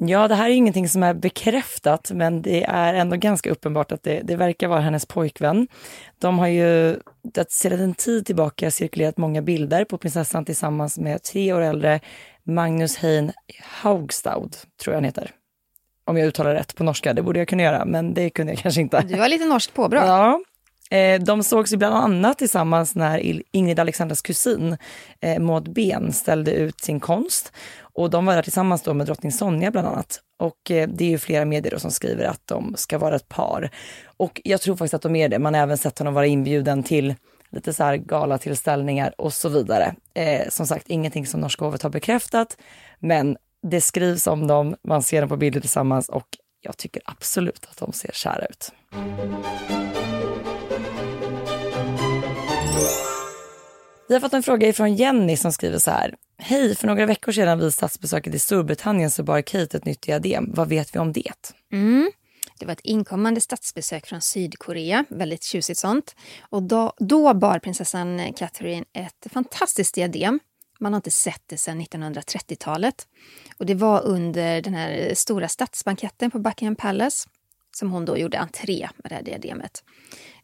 Ja, 0.00 0.28
det 0.28 0.34
här 0.34 0.50
är 0.50 0.54
ingenting 0.54 0.88
som 0.88 1.02
är 1.02 1.14
bekräftat, 1.14 2.10
men 2.14 2.42
det 2.42 2.64
är 2.64 2.94
ändå 2.94 3.16
ganska 3.16 3.50
uppenbart 3.50 3.92
att 3.92 4.02
det, 4.02 4.20
det 4.24 4.36
verkar 4.36 4.68
vara 4.68 4.80
hennes 4.80 5.06
pojkvän. 5.06 5.68
De 6.18 6.38
har 6.38 6.46
ju 6.46 6.96
sedan 7.48 7.80
en 7.80 7.94
tid 7.94 8.26
tillbaka 8.26 8.70
cirkulerat 8.70 9.16
många 9.16 9.42
bilder 9.42 9.84
på 9.84 9.98
prinsessan 9.98 10.44
tillsammans 10.44 10.98
med 10.98 11.22
tre 11.22 11.52
år 11.52 11.60
äldre 11.60 12.00
Magnus 12.42 12.96
Hein 12.96 13.32
Haugstad, 13.82 14.50
tror 14.82 14.92
jag 14.92 14.94
han 14.94 15.04
heter. 15.04 15.30
Om 16.04 16.16
jag 16.16 16.26
uttalar 16.26 16.54
rätt 16.54 16.74
på 16.74 16.84
norska, 16.84 17.14
det 17.14 17.22
borde 17.22 17.38
jag 17.38 17.48
kunna 17.48 17.62
göra, 17.62 17.84
men 17.84 18.14
det 18.14 18.30
kunde 18.30 18.52
jag 18.52 18.58
kanske 18.62 18.80
inte. 18.80 19.00
Du 19.00 19.20
har 19.20 19.28
lite 19.28 19.44
norskt 19.44 19.74
påbrå. 19.74 19.98
Ja. 19.98 20.40
Eh, 20.90 21.20
de 21.20 21.44
sågs 21.44 21.72
ju 21.72 21.76
bland 21.76 21.94
annat 21.94 22.38
tillsammans 22.38 22.94
när 22.94 23.42
Ingrid 23.52 23.78
Alexandras 23.80 24.22
kusin 24.22 24.76
eh, 25.20 25.38
Maud 25.38 25.72
Ben 25.72 26.12
ställde 26.12 26.52
ut 26.52 26.80
sin 26.80 27.00
konst. 27.00 27.52
Och 27.80 28.10
de 28.10 28.26
var 28.26 28.34
där 28.34 28.42
tillsammans 28.42 28.82
då 28.82 28.94
med 28.94 29.06
drottning 29.06 29.32
Sonja 29.32 29.70
bland 29.70 29.88
annat. 29.88 30.20
Och 30.38 30.70
eh, 30.70 30.88
det 30.88 31.04
är 31.04 31.08
ju 31.08 31.18
flera 31.18 31.44
medier 31.44 31.78
som 31.78 31.90
skriver 31.90 32.24
att 32.24 32.42
de 32.44 32.74
ska 32.76 32.98
vara 32.98 33.16
ett 33.16 33.28
par. 33.28 33.70
Och 34.16 34.40
jag 34.44 34.60
tror 34.60 34.76
faktiskt 34.76 34.94
att 34.94 35.02
de 35.02 35.16
är 35.16 35.28
det. 35.28 35.38
Man 35.38 35.54
har 35.54 35.62
även 35.62 35.78
sett 35.78 35.98
honom 35.98 36.14
vara 36.14 36.26
inbjuden 36.26 36.82
till 36.82 37.14
lite 37.50 37.72
så 37.72 37.84
här 37.84 37.96
galatillställningar 37.96 39.14
och 39.18 39.32
så 39.32 39.48
vidare. 39.48 39.94
Eh, 40.14 40.48
som 40.48 40.66
sagt, 40.66 40.88
ingenting 40.88 41.26
som 41.26 41.40
Norska 41.40 41.64
hovet 41.64 41.82
har 41.82 41.90
bekräftat, 41.90 42.56
men 42.98 43.36
det 43.62 43.80
skrivs 43.80 44.26
om 44.26 44.46
dem, 44.46 44.76
man 44.84 45.02
ser 45.02 45.20
dem 45.20 45.28
på 45.28 45.36
bilder 45.36 45.60
tillsammans 45.60 46.08
och 46.08 46.26
jag 46.60 46.76
tycker 46.76 47.02
absolut 47.04 47.68
att 47.70 47.76
de 47.76 47.92
ser 47.92 48.10
kära 48.12 48.44
ut. 48.44 48.72
Vi 54.08 54.14
har 54.14 54.20
fått 54.20 54.32
en 54.32 54.42
fråga 54.42 54.72
från 54.72 54.94
Jenny 54.94 55.36
som 55.36 55.52
skriver 55.52 55.78
så 55.78 55.90
här. 55.90 56.14
Hej, 56.38 56.74
för 56.74 56.86
några 56.86 57.06
veckor 57.06 57.32
sedan 57.32 57.58
vid 57.58 57.74
statsbesöket 57.74 58.34
i 58.34 58.38
Storbritannien 58.38 59.10
så 59.10 59.22
bar 59.22 59.40
Kate 59.40 59.76
ett 59.76 59.84
nytt 59.84 60.02
diadem. 60.02 60.52
Vad 60.54 60.68
vet 60.68 60.94
vi 60.94 60.98
om 60.98 61.12
det? 61.12 61.54
Mm. 61.72 62.10
Det 62.58 62.66
var 62.66 62.72
ett 62.72 62.80
inkommande 62.84 63.40
statsbesök 63.40 64.06
från 64.06 64.20
Sydkorea, 64.20 65.04
väldigt 65.08 65.42
tjusigt 65.42 65.78
sånt. 65.78 66.16
Och 66.40 66.62
då, 66.62 66.92
då 66.98 67.34
bar 67.34 67.58
prinsessan 67.58 68.32
Catherine 68.36 68.84
ett 68.92 69.26
fantastiskt 69.32 69.94
diadem. 69.94 70.40
Man 70.80 70.92
har 70.92 70.98
inte 70.98 71.10
sett 71.10 71.42
det 71.46 71.56
sedan 71.56 71.80
1930-talet. 71.80 73.06
Och 73.58 73.66
det 73.66 73.74
var 73.74 74.02
under 74.04 74.62
den 74.62 74.74
här 74.74 75.14
stora 75.14 75.48
statsbanketten 75.48 76.30
på 76.30 76.38
Buckingham 76.38 76.76
Palace 76.76 77.28
som 77.76 77.90
hon 77.90 78.04
då 78.04 78.18
gjorde 78.18 78.38
entré 78.38 78.88
med 78.96 79.10
det 79.10 79.14
här 79.14 79.22
diademet. 79.22 79.84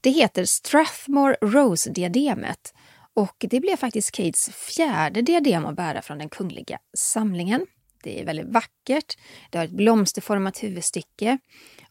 Det 0.01 0.11
heter 0.11 0.45
Strathmore 0.45 1.37
Rose-diademet 1.41 2.75
och 3.15 3.45
det 3.51 3.61
blev 3.61 3.77
faktiskt 3.77 4.11
Kates 4.11 4.51
fjärde 4.51 5.23
diadem 5.23 5.67
att 5.67 5.77
bära 5.77 6.03
från 6.03 6.19
den 6.19 6.29
kungliga 6.29 6.79
samlingen. 6.97 7.67
Det 8.03 8.21
är 8.21 8.25
väldigt 8.25 8.47
vackert, 8.47 9.17
det 9.51 9.59
har 9.59 9.65
ett 9.65 9.71
blomsterformat 9.71 10.63
huvudstycke 10.63 11.39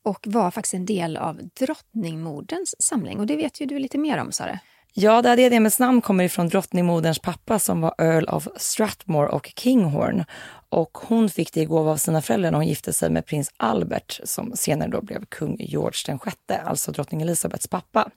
och 0.01 0.27
var 0.27 0.51
faktiskt 0.51 0.73
en 0.73 0.85
del 0.85 1.17
av 1.17 1.49
drottningmoderns 1.59 2.75
samling. 2.79 3.19
Och 3.19 3.27
det 3.27 3.35
vet 3.35 3.61
ju 3.61 3.65
du 3.65 3.79
lite 3.79 3.97
mer 3.97 4.17
om, 4.17 4.31
Sara. 4.31 4.59
Ja, 4.95 5.21
det 5.21 5.29
här 5.29 5.37
diademets 5.37 5.79
namn 5.79 6.01
kommer 6.01 6.23
ifrån 6.23 6.49
drottningmoderns 6.49 7.19
pappa 7.19 7.59
som 7.59 7.81
var 7.81 7.95
Earl 7.97 8.25
of 8.29 8.47
Strathmore 8.55 9.27
och 9.27 9.51
Kinghorn. 9.55 10.23
Och 10.69 10.97
hon 11.01 11.29
fick 11.29 11.53
det 11.53 11.61
i 11.61 11.65
gåva 11.65 11.91
av 11.91 11.97
sina 11.97 12.21
föräldrar 12.21 12.51
när 12.51 12.57
hon 12.57 12.67
gifte 12.67 12.93
sig 12.93 13.09
med 13.09 13.25
prins 13.25 13.51
Albert 13.57 14.19
som 14.23 14.51
senare 14.55 14.89
då 14.89 15.01
blev 15.01 15.25
kung 15.25 15.55
George 15.59 15.97
den 16.05 16.19
sjätte, 16.19 16.61
alltså 16.61 16.91
drottning 16.91 17.21
Elizabeths 17.21 17.67
pappa. 17.67 18.09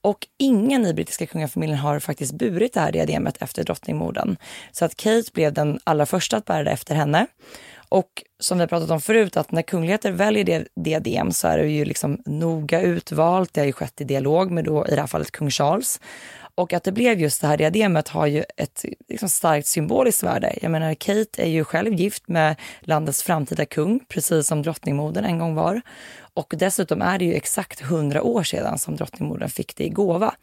Och 0.00 0.26
ingen 0.38 0.86
i 0.86 0.94
brittiska 0.94 1.26
kungafamiljen 1.26 1.78
har 1.78 2.00
faktiskt 2.00 2.32
burit 2.32 2.74
det 2.74 2.80
här 2.80 2.92
diademet 2.92 3.42
efter 3.42 3.64
drottningmodern. 3.64 4.36
Så 4.72 4.84
att 4.84 4.96
Kate 4.96 5.30
blev 5.34 5.52
den 5.52 5.78
allra 5.84 6.06
första 6.06 6.36
att 6.36 6.44
bära 6.44 6.64
det 6.64 6.70
efter 6.70 6.94
henne. 6.94 7.26
Och 7.88 8.24
som 8.40 8.58
vi 8.58 8.62
har 8.62 8.68
pratat 8.68 8.90
om 8.90 9.00
förut, 9.00 9.36
att 9.36 9.52
när 9.52 9.62
kungligheter 9.62 10.12
väljer 10.12 10.44
det 10.44 10.68
diadem 10.76 11.32
så 11.32 11.48
är 11.48 11.58
det 11.58 11.68
ju 11.68 11.84
liksom 11.84 12.22
noga 12.26 12.80
utvalt. 12.80 13.54
Det 13.54 13.60
har 13.60 13.66
ju 13.66 13.72
skett 13.72 14.00
i 14.00 14.04
dialog 14.04 14.50
med 14.50 14.64
då 14.64 14.86
i 14.86 14.94
det 14.94 15.00
här 15.00 15.06
fallet 15.06 15.30
kung 15.30 15.50
Charles. 15.50 16.00
Och 16.54 16.72
att 16.72 16.84
det 16.84 16.92
blev 16.92 17.20
just 17.20 17.40
det 17.40 17.46
här 17.46 17.56
diademet 17.56 18.08
har 18.08 18.26
ju 18.26 18.44
ett 18.56 18.84
liksom 19.08 19.28
starkt 19.28 19.66
symboliskt 19.66 20.22
värde. 20.22 20.58
Jag 20.62 20.70
menar, 20.70 20.94
Kate 20.94 21.42
är 21.42 21.46
ju 21.46 21.64
själv 21.64 21.94
gift 21.94 22.28
med 22.28 22.56
landets 22.80 23.22
framtida 23.22 23.64
kung, 23.64 24.00
precis 24.08 24.46
som 24.46 24.62
drottningmodern 24.62 25.24
en 25.24 25.38
gång 25.38 25.54
var. 25.54 25.80
Och 26.34 26.54
dessutom 26.56 27.02
är 27.02 27.18
det 27.18 27.24
ju 27.24 27.34
exakt 27.34 27.80
hundra 27.80 28.22
år 28.22 28.42
sedan 28.42 28.78
som 28.78 28.96
drottningmodern 28.96 29.48
fick 29.48 29.76
det 29.76 29.84
i 29.84 29.88
gåva. 29.88 30.34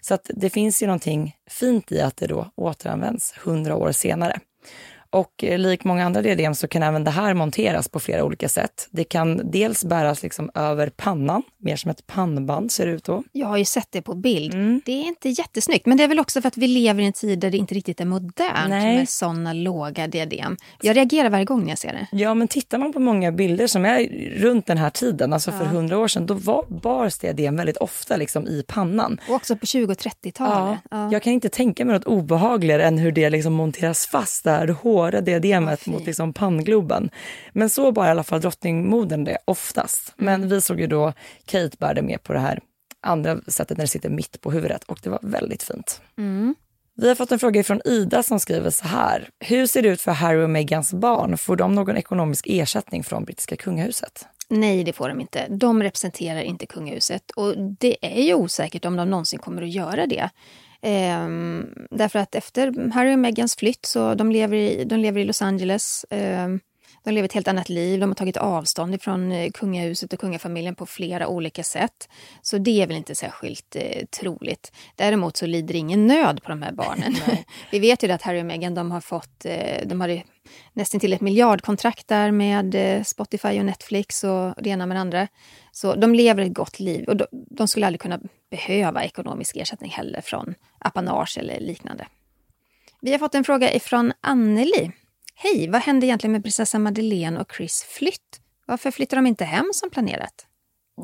Så 0.00 0.14
att 0.14 0.30
det 0.34 0.50
finns 0.50 0.82
ju 0.82 0.86
någonting 0.86 1.36
fint 1.50 1.92
i 1.92 2.00
att 2.00 2.16
det 2.16 2.26
då 2.26 2.50
återanvänds 2.56 3.34
hundra 3.44 3.76
år 3.76 3.92
senare. 3.92 4.40
Och 5.12 5.44
eh, 5.44 5.58
lik 5.58 5.84
många 5.84 6.06
andra 6.06 6.22
diadem 6.22 6.54
så 6.54 6.68
kan 6.68 6.82
även 6.82 7.04
det 7.04 7.10
här 7.10 7.34
monteras 7.34 7.88
på 7.88 8.00
flera 8.00 8.24
olika 8.24 8.48
sätt. 8.48 8.88
Det 8.90 9.04
kan 9.04 9.50
dels 9.50 9.84
bäras 9.84 10.22
liksom 10.22 10.50
över 10.54 10.90
pannan, 10.96 11.42
mer 11.58 11.76
som 11.76 11.90
ett 11.90 12.06
pannband 12.06 12.72
ser 12.72 12.86
det 12.86 12.92
ut 12.92 13.04
då. 13.04 13.22
Jag 13.32 13.46
har 13.46 13.56
ju 13.56 13.64
sett 13.64 13.88
det 13.90 14.02
på 14.02 14.14
bild. 14.14 14.54
Mm. 14.54 14.80
Det 14.84 14.92
är 14.92 15.06
inte 15.06 15.28
jättesnyggt, 15.28 15.86
men 15.86 15.98
det 15.98 16.04
är 16.04 16.08
väl 16.08 16.20
också 16.20 16.40
för 16.40 16.48
att 16.48 16.56
vi 16.56 16.66
lever 16.66 17.02
i 17.02 17.06
en 17.06 17.12
tid 17.12 17.38
där 17.38 17.50
det 17.50 17.56
inte 17.56 17.74
riktigt 17.74 18.00
är 18.00 18.04
modernt 18.04 18.68
Nej. 18.68 18.96
med 18.96 19.08
sådana 19.08 19.52
låga 19.52 20.06
diadem. 20.06 20.56
Jag 20.82 20.96
reagerar 20.96 21.30
varje 21.30 21.44
gång 21.44 21.62
när 21.62 21.68
jag 21.68 21.78
ser 21.78 21.92
det. 21.92 22.06
Ja, 22.12 22.34
men 22.34 22.48
tittar 22.48 22.78
man 22.78 22.92
på 22.92 23.00
många 23.00 23.32
bilder 23.32 23.66
som 23.66 23.84
är 23.84 24.08
runt 24.36 24.66
den 24.66 24.78
här 24.78 24.90
tiden, 24.90 25.32
alltså 25.32 25.52
för 25.52 25.64
hundra 25.64 25.98
år 25.98 26.08
sedan, 26.08 26.26
då 26.26 26.34
var, 26.34 26.64
bars 26.68 27.18
diadem 27.18 27.56
väldigt 27.56 27.76
ofta 27.76 28.16
liksom 28.16 28.46
i 28.46 28.64
pannan. 28.66 29.20
Och 29.28 29.34
också 29.34 29.56
på 29.56 29.66
20 29.66 29.92
och 29.92 29.98
30-talet. 29.98 30.80
Ja. 30.90 30.96
ja. 30.96 31.12
Jag 31.12 31.22
kan 31.22 31.32
inte 31.32 31.48
tänka 31.48 31.84
mig 31.84 31.94
något 31.94 32.04
obehagligare 32.04 32.84
än 32.84 32.98
hur 32.98 33.12
det 33.12 33.30
liksom 33.30 33.52
monteras 33.52 34.06
fast 34.06 34.44
där 34.44 34.66
hårda 35.00 35.20
diademet 35.20 35.86
oh, 35.86 35.92
mot 35.92 36.06
liksom 36.06 36.32
panngloben. 36.32 37.10
Men 37.52 37.70
så 37.70 37.92
bar 37.92 38.06
i 38.06 38.10
alla 38.10 38.24
fall 38.24 38.40
drottningmodern 38.40 39.24
det 39.24 39.38
oftast. 39.44 40.12
Men 40.16 40.34
mm. 40.34 40.48
vi 40.48 40.60
såg 40.60 40.80
ju 40.80 40.86
då 40.86 41.12
Kate 41.44 41.76
bär 41.78 41.94
det 41.94 42.02
mer 42.02 42.18
på 42.18 42.32
det 42.32 42.38
här 42.38 42.60
andra 43.00 43.40
sättet 43.46 43.76
när 43.76 43.84
det 43.84 43.88
sitter 43.88 44.10
mitt 44.10 44.40
på 44.40 44.50
huvudet 44.50 44.84
och 44.84 44.98
det 45.02 45.10
var 45.10 45.18
väldigt 45.22 45.62
fint. 45.62 46.00
Mm. 46.18 46.54
Vi 46.96 47.08
har 47.08 47.14
fått 47.14 47.32
en 47.32 47.38
fråga 47.38 47.64
från 47.64 47.80
Ida 47.84 48.22
som 48.22 48.40
skriver 48.40 48.70
så 48.70 48.86
här. 48.86 49.28
Hur 49.38 49.66
ser 49.66 49.82
det 49.82 49.88
ut 49.88 50.00
för 50.00 50.12
Harry 50.12 50.44
och 50.44 50.50
Megans 50.50 50.92
barn? 50.92 51.38
Får 51.38 51.56
de 51.56 51.74
någon 51.74 51.96
ekonomisk 51.96 52.46
ersättning 52.48 53.04
från 53.04 53.24
brittiska 53.24 53.56
kungahuset? 53.56 54.26
Nej, 54.48 54.84
det 54.84 54.92
får 54.92 55.08
de 55.08 55.20
inte. 55.20 55.46
De 55.48 55.82
representerar 55.82 56.40
inte 56.40 56.66
kungahuset 56.66 57.30
och 57.30 57.54
det 57.58 57.96
är 58.00 58.22
ju 58.22 58.34
osäkert 58.34 58.84
om 58.84 58.96
de 58.96 59.10
någonsin 59.10 59.38
kommer 59.38 59.62
att 59.62 59.70
göra 59.70 60.06
det. 60.06 60.30
Ehm, 60.82 61.74
därför 61.90 62.18
att 62.18 62.34
efter 62.34 62.90
Harry 62.90 63.14
och 63.14 63.18
Megans 63.18 63.56
flytt 63.56 63.86
så 63.86 64.14
de 64.14 64.32
lever 64.32 64.56
i, 64.56 64.84
de 64.84 64.96
lever 64.96 65.20
i 65.20 65.24
Los 65.24 65.42
Angeles. 65.42 66.06
Ehm, 66.10 66.60
de 67.04 67.10
lever 67.10 67.26
ett 67.26 67.32
helt 67.32 67.48
annat 67.48 67.68
liv. 67.68 68.00
De 68.00 68.10
har 68.10 68.14
tagit 68.14 68.36
avstånd 68.36 69.02
från 69.02 69.32
eh, 69.32 69.50
kungahuset 69.50 70.12
och 70.12 70.20
kungafamiljen 70.20 70.74
på 70.74 70.86
flera 70.86 71.28
olika 71.28 71.62
sätt. 71.62 72.08
Så 72.42 72.58
det 72.58 72.82
är 72.82 72.86
väl 72.86 72.96
inte 72.96 73.14
särskilt 73.14 73.76
eh, 73.76 74.06
troligt. 74.20 74.72
Däremot 74.96 75.36
så 75.36 75.46
lider 75.46 75.74
ingen 75.74 76.06
nöd 76.06 76.42
på 76.42 76.48
de 76.50 76.62
här 76.62 76.72
barnen. 76.72 77.14
Vi 77.70 77.78
vet 77.78 78.02
ju 78.02 78.12
att 78.12 78.22
Harry 78.22 78.40
och 78.40 78.46
Meghan 78.46 78.74
de 78.74 78.90
har 78.90 79.00
fått, 79.00 79.44
eh, 79.44 79.86
de 79.86 80.00
hade 80.00 80.22
nästan 80.72 81.00
till 81.00 81.12
ett 81.12 81.20
miljardkontrakt 81.20 82.08
där 82.08 82.30
med 82.30 82.74
eh, 82.74 83.02
Spotify 83.02 83.58
och 83.58 83.64
Netflix 83.64 84.24
och 84.24 84.54
det 84.62 84.70
ena 84.70 84.86
med 84.86 84.96
det 84.96 85.00
andra. 85.00 85.28
Så 85.72 85.94
de 85.94 86.14
lever 86.14 86.42
ett 86.42 86.54
gott 86.54 86.80
liv 86.80 87.04
och 87.08 87.16
de, 87.16 87.26
de 87.30 87.68
skulle 87.68 87.86
aldrig 87.86 88.00
kunna 88.00 88.20
behöva 88.50 89.04
ekonomisk 89.04 89.56
ersättning 89.56 89.90
heller 89.90 90.20
från 90.20 90.54
apanage 90.78 91.38
eller 91.38 91.60
liknande. 91.60 92.06
Vi 93.00 93.12
har 93.12 93.18
fått 93.18 93.34
en 93.34 93.44
fråga 93.44 93.74
ifrån 93.74 94.12
Anneli 94.20 94.92
Hej, 95.42 95.68
vad 95.68 95.82
hände 95.82 96.06
egentligen 96.06 96.32
med 96.32 96.42
prinsessa 96.42 96.78
Madeleine 96.78 97.40
och 97.40 97.52
Chris 97.56 97.82
flytt? 97.82 98.40
Varför 98.66 98.90
flyttar 98.90 99.16
de 99.16 99.26
inte 99.26 99.44
hem 99.44 99.70
som 99.74 99.90
planerat? 99.90 100.46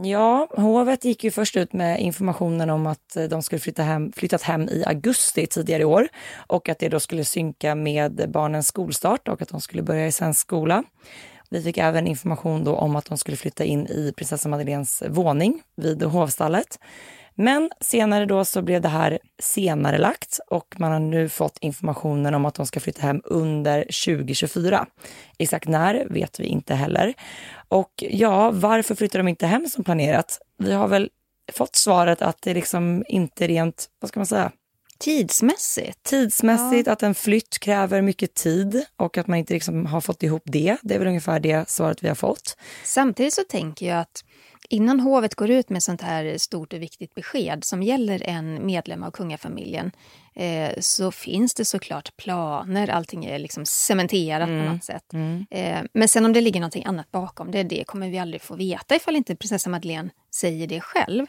Ja, 0.03 0.49
hovet 0.57 1.05
gick 1.05 1.25
ju 1.25 1.31
först 1.31 1.57
ut 1.57 1.73
med 1.73 2.01
informationen 2.01 2.71
om 2.71 2.87
att 2.87 3.17
de 3.31 3.43
skulle 3.43 3.61
flytta 3.61 3.83
hem, 3.83 4.13
flyttat 4.13 4.43
hem 4.43 4.69
i 4.69 4.85
augusti 4.87 5.47
tidigare 5.47 5.83
i 5.83 5.85
år 5.85 6.09
och 6.47 6.69
att 6.69 6.79
det 6.79 6.89
då 6.89 7.01
skulle 7.01 7.25
synka 7.25 7.75
med 7.75 8.31
barnens 8.31 8.67
skolstart 8.67 9.29
och 9.29 9.43
att 9.43 9.49
de 9.49 9.61
skulle 9.61 9.83
börja 9.83 10.07
i 10.07 10.13
svensk 10.13 10.41
skola. 10.41 10.85
Vi 11.51 11.63
fick 11.63 11.79
även 11.79 12.07
information 12.07 12.65
då 12.65 12.77
om 12.77 12.97
att 12.97 13.05
de 13.05 13.19
skulle 13.19 13.37
flytta 13.37 13.65
in 13.65 13.87
i 13.87 14.13
prinsessa 14.17 14.49
Madeleines 14.49 15.03
våning 15.09 15.63
vid 15.77 16.03
hovstallet. 16.03 16.79
Men 17.39 17.71
senare 17.81 18.27
då 18.27 18.45
så 18.45 18.63
blev 18.63 18.81
det 18.81 18.89
här 18.89 19.19
senare 19.39 19.99
lagt 19.99 20.39
och 20.47 20.75
man 20.79 20.93
har 20.93 21.01
nu 21.01 21.29
fått 21.29 21.59
informationen 21.61 22.35
om 22.35 22.45
att 22.45 22.55
de 22.55 22.67
ska 22.67 22.81
flytta 22.81 23.03
hem 23.03 23.23
under 23.25 23.83
2024. 23.83 24.87
Exakt 25.39 25.69
när 25.69 26.07
vet 26.11 26.41
vi 26.41 26.45
inte 26.45 26.75
heller. 26.75 27.15
Och 27.69 27.93
ja, 27.97 28.51
varför 28.51 28.95
flyttar 28.95 29.19
de 29.19 29.29
inte 29.29 29.47
hem 29.47 29.67
som 29.67 29.85
planerat? 29.85 30.39
Vi 30.59 30.73
har 30.73 30.89
väl 30.89 31.11
fått 31.53 31.77
svaret 31.77 32.23
att 32.23 32.43
det 32.43 32.55
liksom 32.55 33.05
inte 33.09 33.47
rent, 33.47 33.87
vad 34.01 34.09
ska 34.09 34.21
man 34.21 34.27
säga, 34.27 34.53
Tidsmässigt? 34.99 36.03
Tidsmässigt, 36.03 36.87
ja. 36.87 36.93
att 36.93 37.03
en 37.03 37.15
flytt 37.15 37.59
kräver 37.59 38.03
mycket 38.03 38.35
tid 38.35 38.85
och 38.97 39.19
att 39.19 39.27
man 39.27 39.39
inte 39.39 39.55
liksom 39.55 39.87
har 39.87 40.01
fått 40.01 40.23
ihop 40.23 40.43
det. 40.45 40.77
Det 40.83 40.95
är 40.95 40.99
väl 40.99 41.09
ungefär 41.09 41.41
det 41.41 41.71
svaret 41.71 42.03
vi 42.03 42.09
har 42.09 42.15
fått. 42.15 42.57
Samtidigt 42.85 43.35
så 43.35 43.43
tänker 43.49 43.87
jag 43.87 43.99
att 43.99 44.25
Innan 44.71 45.01
hovet 45.01 45.35
går 45.35 45.51
ut 45.51 45.71
med 45.71 45.83
sånt 45.83 46.03
här 46.03 46.39
stort 46.39 46.73
och 46.73 46.83
viktigt 46.83 47.15
besked 47.15 47.65
som 47.65 47.83
gäller 47.83 48.23
en 48.29 48.67
medlem 48.67 49.03
av 49.03 49.11
kungafamiljen 49.11 49.93
eh, 50.35 50.71
så 50.81 51.13
finns 51.13 51.55
det 51.55 51.65
såklart 51.65 52.17
planer, 52.17 52.89
allting 52.89 53.25
är 53.25 53.39
liksom 53.39 53.67
cementerat 53.67 54.49
mm. 54.49 54.67
på 54.67 54.73
något 54.73 54.85
sätt. 54.85 55.13
Mm. 55.13 55.47
Eh, 55.51 55.83
men 55.93 56.09
sen 56.09 56.25
om 56.25 56.33
det 56.33 56.41
ligger 56.41 56.61
någonting 56.61 56.85
annat 56.85 57.11
bakom 57.11 57.51
det, 57.51 57.63
det 57.63 57.85
kommer 57.85 58.09
vi 58.09 58.19
aldrig 58.19 58.43
få 58.43 58.57
veta 58.57 58.97
ifall 58.97 59.17
inte 59.17 59.37
prinsessa 59.37 59.71
Madeleine 59.71 60.11
säger 60.35 60.67
det 60.67 60.81
själv. 60.81 61.27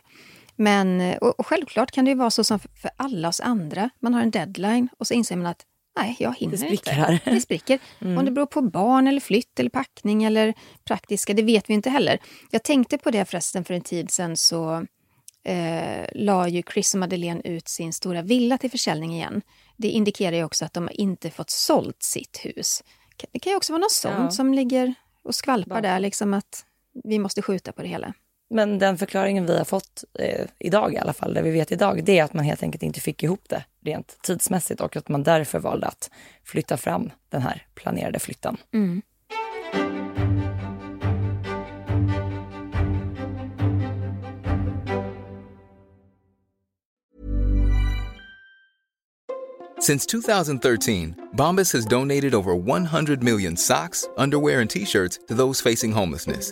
Men 0.55 1.17
och, 1.21 1.39
och 1.39 1.47
självklart 1.47 1.91
kan 1.91 2.05
det 2.05 2.11
ju 2.11 2.17
vara 2.17 2.31
så 2.31 2.43
som 2.43 2.59
för 2.59 2.91
alla 2.95 3.27
oss 3.27 3.39
andra, 3.39 3.89
man 3.99 4.13
har 4.13 4.21
en 4.21 4.31
deadline 4.31 4.89
och 4.97 5.07
så 5.07 5.13
inser 5.13 5.35
man 5.35 5.45
att 5.45 5.65
Nej, 5.97 6.15
jag 6.19 6.35
hinner 6.35 6.57
det 6.57 6.67
inte. 6.67 6.91
Här. 6.91 7.19
Det 7.25 7.41
spricker. 7.41 7.79
Mm. 8.01 8.17
Om 8.17 8.25
det 8.25 8.31
beror 8.31 8.45
på 8.45 8.61
barn 8.61 9.07
eller 9.07 9.19
flytt 9.21 9.59
eller 9.59 9.69
packning 9.69 10.23
eller 10.23 10.53
praktiska, 10.83 11.33
det 11.33 11.43
vet 11.43 11.69
vi 11.69 11.73
inte 11.73 11.89
heller. 11.89 12.19
Jag 12.51 12.63
tänkte 12.63 12.97
på 12.97 13.11
det 13.11 13.25
förresten 13.25 13.63
för 13.65 13.73
en 13.73 13.81
tid 13.81 14.11
sedan 14.11 14.37
så 14.37 14.85
eh, 15.43 16.05
la 16.15 16.47
ju 16.47 16.63
Chris 16.73 16.93
och 16.93 16.99
Madeleine 16.99 17.41
ut 17.43 17.67
sin 17.67 17.93
stora 17.93 18.21
villa 18.21 18.57
till 18.57 18.71
försäljning 18.71 19.13
igen. 19.13 19.41
Det 19.77 19.89
indikerar 19.89 20.35
ju 20.35 20.43
också 20.43 20.65
att 20.65 20.73
de 20.73 20.89
inte 20.93 21.29
fått 21.29 21.49
sålt 21.49 22.03
sitt 22.03 22.39
hus. 22.43 22.83
Det 23.31 23.39
kan 23.39 23.51
ju 23.51 23.57
också 23.57 23.73
vara 23.73 23.81
något 23.81 23.91
sånt 23.91 24.15
Ja. 24.17 24.31
som 24.31 24.53
ligger 24.53 24.93
och 25.23 25.35
skvalpar 25.35 25.81
där, 25.81 25.99
liksom 25.99 26.33
att 26.33 26.65
vi 27.03 27.19
måste 27.19 27.41
skjuta 27.41 27.71
på 27.71 27.81
det 27.81 27.87
hela. 27.87 28.13
Men 28.49 28.79
den 28.79 28.97
förklaringen 28.97 29.45
vi 29.45 29.57
har 29.57 29.65
fått 29.65 30.03
eh, 30.19 30.45
idag 30.59 30.93
i 30.93 30.97
alla 30.97 31.13
fall, 31.13 31.33
det 31.33 31.41
vi 31.41 31.51
vet 31.51 31.71
idag, 31.71 32.03
det 32.03 32.19
är 32.19 32.23
att 32.23 32.33
man 32.33 32.45
helt 32.45 32.63
enkelt 32.63 32.83
inte 32.83 32.99
fick 32.99 33.23
ihop 33.23 33.43
det 33.49 33.63
rent 33.81 34.17
tidsmässigt 34.21 34.81
och 34.81 34.95
att 34.95 35.09
man 35.09 35.23
därför 35.23 35.59
valde 35.59 35.87
att 35.87 36.09
flytta 36.43 36.77
fram 36.77 37.11
den 37.29 37.41
här 37.41 37.67
planerade 37.75 38.19
flytten. 38.19 38.57
Mm. 38.73 39.01
Since 49.79 50.05
2013, 50.07 51.15
Bombas 51.33 51.71
has 51.73 51.85
donated 51.85 52.33
over 52.33 52.55
100 52.55 53.21
million 53.21 53.55
socks, 53.55 54.09
underwear, 54.17 54.59
and 54.59 54.69
t 54.69 54.85
shirts 54.85 55.19
to 55.27 55.35
those 55.35 55.61
facing 55.61 55.91
homelessness. 55.91 56.51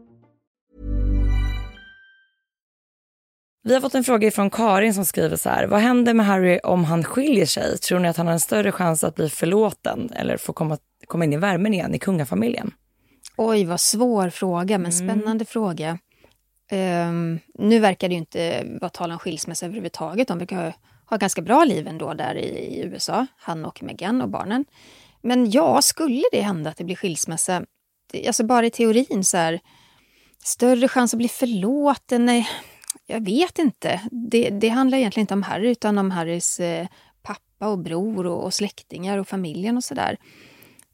Vi 3.63 3.73
har 3.73 3.81
fått 3.81 3.95
en 3.95 4.03
fråga 4.03 4.31
från 4.31 4.49
Karin 4.49 4.93
som 4.93 5.05
skriver 5.05 5.35
så 5.35 5.49
här. 5.49 5.67
Vad 5.67 5.79
händer 5.79 6.13
med 6.13 6.25
Harry 6.25 6.59
om 6.63 6.83
han 6.83 7.03
skiljer 7.03 7.45
sig? 7.45 7.77
Tror 7.77 7.99
ni 7.99 8.07
att 8.07 8.17
han 8.17 8.27
har 8.27 8.33
en 8.33 8.39
större 8.39 8.71
chans 8.71 9.03
att 9.03 9.15
bli 9.15 9.29
förlåten 9.29 10.11
eller 10.15 10.37
få 10.37 10.53
komma, 10.53 10.77
komma 11.07 11.25
in 11.25 11.33
i 11.33 11.37
värmen 11.37 11.73
igen 11.73 11.95
i 11.95 11.99
kungafamiljen? 11.99 12.73
Oj, 13.37 13.65
vad 13.65 13.79
svår 13.79 14.29
fråga, 14.29 14.77
men 14.77 14.91
spännande 14.91 15.45
fråga. 15.45 15.97
Ehm, 16.71 17.39
nu 17.53 17.79
verkar 17.79 18.09
det 18.09 18.13
ju 18.13 18.19
inte 18.19 18.63
vara 18.81 18.89
tal 18.89 19.11
om 19.11 19.19
skilsmässa 19.19 19.65
överhuvudtaget. 19.65 20.27
De 20.27 20.37
verkar 20.37 20.55
ha, 20.55 20.73
ha 21.05 21.17
ganska 21.17 21.41
bra 21.41 21.63
liv 21.63 21.87
ändå 21.87 22.13
där 22.13 22.35
i, 22.35 22.47
i 22.47 22.83
USA, 22.83 23.27
han 23.37 23.65
och 23.65 23.83
Meghan 23.83 24.21
och 24.21 24.29
barnen. 24.29 24.65
Men 25.21 25.51
ja, 25.51 25.81
skulle 25.81 26.23
det 26.31 26.41
hända 26.41 26.69
att 26.69 26.77
det 26.77 26.83
blir 26.83 26.95
skilsmässa, 26.95 27.63
det, 28.11 28.27
alltså 28.27 28.43
bara 28.43 28.65
i 28.65 28.69
teorin 28.69 29.23
så 29.23 29.37
här, 29.37 29.59
större 30.43 30.87
chans 30.87 31.13
att 31.13 31.17
bli 31.17 31.27
förlåten? 31.27 32.25
Nej, 32.25 32.49
jag 33.11 33.25
vet 33.25 33.59
inte. 33.59 34.01
Det, 34.11 34.49
det 34.49 34.69
handlar 34.69 34.97
egentligen 34.97 35.23
inte 35.23 35.33
om 35.33 35.43
Harry 35.43 35.69
utan 35.69 35.97
om 35.97 36.11
Harrys 36.11 36.59
eh, 36.59 36.87
pappa 37.21 37.67
och 37.67 37.79
bror 37.79 38.25
och, 38.27 38.43
och 38.43 38.53
släktingar 38.53 39.17
och 39.17 39.27
familjen 39.27 39.77
och 39.77 39.83
sådär. 39.83 40.17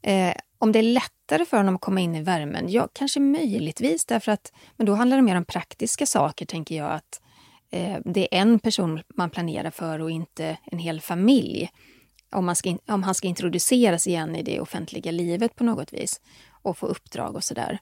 Eh, 0.01 0.33
om 0.59 0.71
det 0.71 0.79
är 0.79 0.83
lättare 0.83 1.45
för 1.45 1.57
honom 1.57 1.75
att 1.75 1.81
komma 1.81 1.99
in 1.99 2.15
i 2.15 2.21
värmen? 2.21 2.65
Ja, 2.69 2.87
kanske 2.93 3.19
möjligtvis 3.19 4.05
därför 4.05 4.31
att 4.31 4.51
men 4.75 4.85
då 4.85 4.93
handlar 4.93 5.17
det 5.17 5.23
mer 5.23 5.35
om 5.35 5.45
praktiska 5.45 6.05
saker, 6.05 6.45
tänker 6.45 6.75
jag. 6.75 6.91
att 6.91 7.21
eh, 7.71 7.97
Det 8.05 8.35
är 8.35 8.41
en 8.41 8.59
person 8.59 9.01
man 9.07 9.29
planerar 9.29 9.71
för 9.71 9.99
och 9.99 10.11
inte 10.11 10.57
en 10.63 10.79
hel 10.79 11.01
familj. 11.01 11.69
Om, 12.31 12.45
man 12.45 12.55
ska 12.55 12.69
in, 12.69 12.79
om 12.87 13.03
han 13.03 13.15
ska 13.15 13.27
introduceras 13.27 14.07
igen 14.07 14.35
i 14.35 14.43
det 14.43 14.59
offentliga 14.59 15.11
livet 15.11 15.55
på 15.55 15.63
något 15.63 15.93
vis 15.93 16.21
och 16.61 16.77
få 16.77 16.85
uppdrag 16.85 17.35
och 17.35 17.43
sådär. 17.43 17.79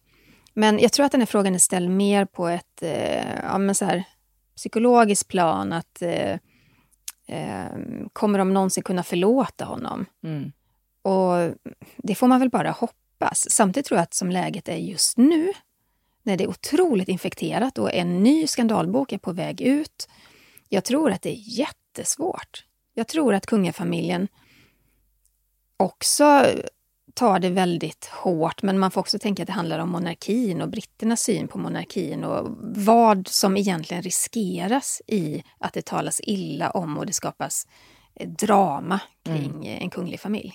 Men 0.53 0.79
jag 0.79 0.91
tror 0.91 1.05
att 1.05 1.11
den 1.11 1.21
här 1.21 1.25
frågan 1.25 1.55
är 1.55 1.59
ställd 1.59 1.89
mer 1.89 2.25
på 2.25 2.47
ett 2.47 2.81
eh, 2.81 3.35
ja, 3.43 3.57
men 3.57 3.75
så 3.75 3.85
här, 3.85 4.03
psykologiskt 4.55 5.27
plan. 5.27 5.73
att 5.73 6.01
eh, 6.01 6.33
eh, 7.27 7.77
Kommer 8.13 8.39
de 8.39 8.53
någonsin 8.53 8.83
kunna 8.83 9.03
förlåta 9.03 9.65
honom? 9.65 10.05
Mm. 10.23 10.51
Och 11.01 11.55
det 11.97 12.15
får 12.15 12.27
man 12.27 12.39
väl 12.39 12.49
bara 12.49 12.71
hoppas. 12.71 13.49
Samtidigt 13.49 13.87
tror 13.87 13.97
jag 13.97 14.03
att 14.03 14.13
som 14.13 14.29
läget 14.29 14.69
är 14.69 14.75
just 14.75 15.17
nu, 15.17 15.53
när 16.23 16.37
det 16.37 16.43
är 16.43 16.49
otroligt 16.49 17.09
infekterat 17.09 17.77
och 17.77 17.93
en 17.93 18.23
ny 18.23 18.47
skandalbok 18.47 19.11
är 19.11 19.17
på 19.17 19.31
väg 19.31 19.61
ut. 19.61 20.09
Jag 20.69 20.83
tror 20.83 21.11
att 21.11 21.21
det 21.21 21.29
är 21.29 21.59
jättesvårt. 21.59 22.65
Jag 22.93 23.07
tror 23.07 23.33
att 23.33 23.45
kungafamiljen 23.45 24.27
också 25.77 26.45
tar 27.15 27.39
det 27.39 27.49
väldigt 27.49 28.05
hårt, 28.05 28.63
men 28.63 28.79
man 28.79 28.91
får 28.91 29.01
också 29.01 29.19
tänka 29.19 29.43
att 29.43 29.47
det 29.47 29.53
handlar 29.53 29.79
om 29.79 29.89
monarkin 29.89 30.61
och 30.61 30.69
britternas 30.69 31.21
syn 31.21 31.47
på 31.47 31.57
monarkin 31.57 32.23
och 32.23 32.55
vad 32.59 33.27
som 33.27 33.57
egentligen 33.57 34.03
riskeras 34.03 35.01
i 35.07 35.43
att 35.59 35.73
det 35.73 35.85
talas 35.85 36.21
illa 36.23 36.69
om 36.69 36.97
och 36.97 37.05
det 37.05 37.13
skapas 37.13 37.67
eh, 38.15 38.29
drama 38.29 38.99
kring 39.25 39.67
eh, 39.67 39.81
en 39.81 39.89
kunglig 39.89 40.19
familj. 40.19 40.53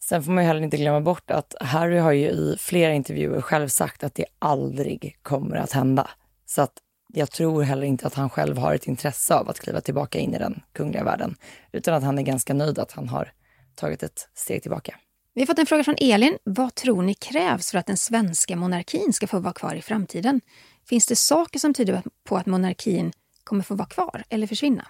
Sen 0.00 0.22
får 0.22 0.32
man 0.32 0.44
ju 0.44 0.48
heller 0.48 0.62
inte 0.62 0.76
glömma 0.76 1.00
bort 1.00 1.30
att 1.30 1.54
Harry 1.60 1.98
har 1.98 2.12
ju 2.12 2.28
i 2.28 2.56
flera 2.58 2.92
intervjuer 2.92 3.40
själv 3.40 3.68
sagt 3.68 4.04
att 4.04 4.14
det 4.14 4.24
aldrig 4.38 5.18
kommer 5.22 5.56
att 5.56 5.72
hända. 5.72 6.10
Så 6.46 6.62
att 6.62 6.72
jag 7.14 7.30
tror 7.30 7.62
heller 7.62 7.86
inte 7.86 8.06
att 8.06 8.14
han 8.14 8.30
själv 8.30 8.58
har 8.58 8.74
ett 8.74 8.86
intresse 8.86 9.34
av 9.34 9.48
att 9.48 9.60
kliva 9.60 9.80
tillbaka 9.80 10.18
in 10.18 10.34
i 10.34 10.38
den 10.38 10.62
kungliga 10.72 11.04
världen. 11.04 11.36
Utan 11.72 11.94
att 11.94 12.02
han 12.02 12.18
är 12.18 12.22
ganska 12.22 12.54
nöjd 12.54 12.78
att 12.78 12.92
han 12.92 13.08
har 13.08 13.32
tagit 13.74 14.02
ett 14.02 14.28
steg 14.34 14.62
tillbaka. 14.62 14.94
Vi 15.36 15.42
har 15.42 15.46
fått 15.46 15.58
en 15.58 15.66
fråga 15.66 15.84
från 15.84 15.96
Elin. 16.00 16.38
Vad 16.44 16.74
tror 16.74 17.02
ni 17.02 17.14
krävs 17.14 17.70
för 17.70 17.78
att 17.78 17.86
den 17.86 17.96
svenska 17.96 18.56
monarkin 18.56 19.12
ska 19.12 19.26
få 19.26 19.38
vara 19.38 19.52
kvar 19.54 19.74
i 19.74 19.82
framtiden? 19.82 20.40
Finns 20.88 21.06
det 21.06 21.16
saker 21.16 21.58
som 21.58 21.74
tyder 21.74 22.02
på 22.24 22.36
att 22.36 22.46
monarkin 22.46 23.12
kommer 23.44 23.62
få 23.62 23.74
vara 23.74 23.88
kvar 23.88 24.24
eller 24.28 24.46
försvinna? 24.46 24.86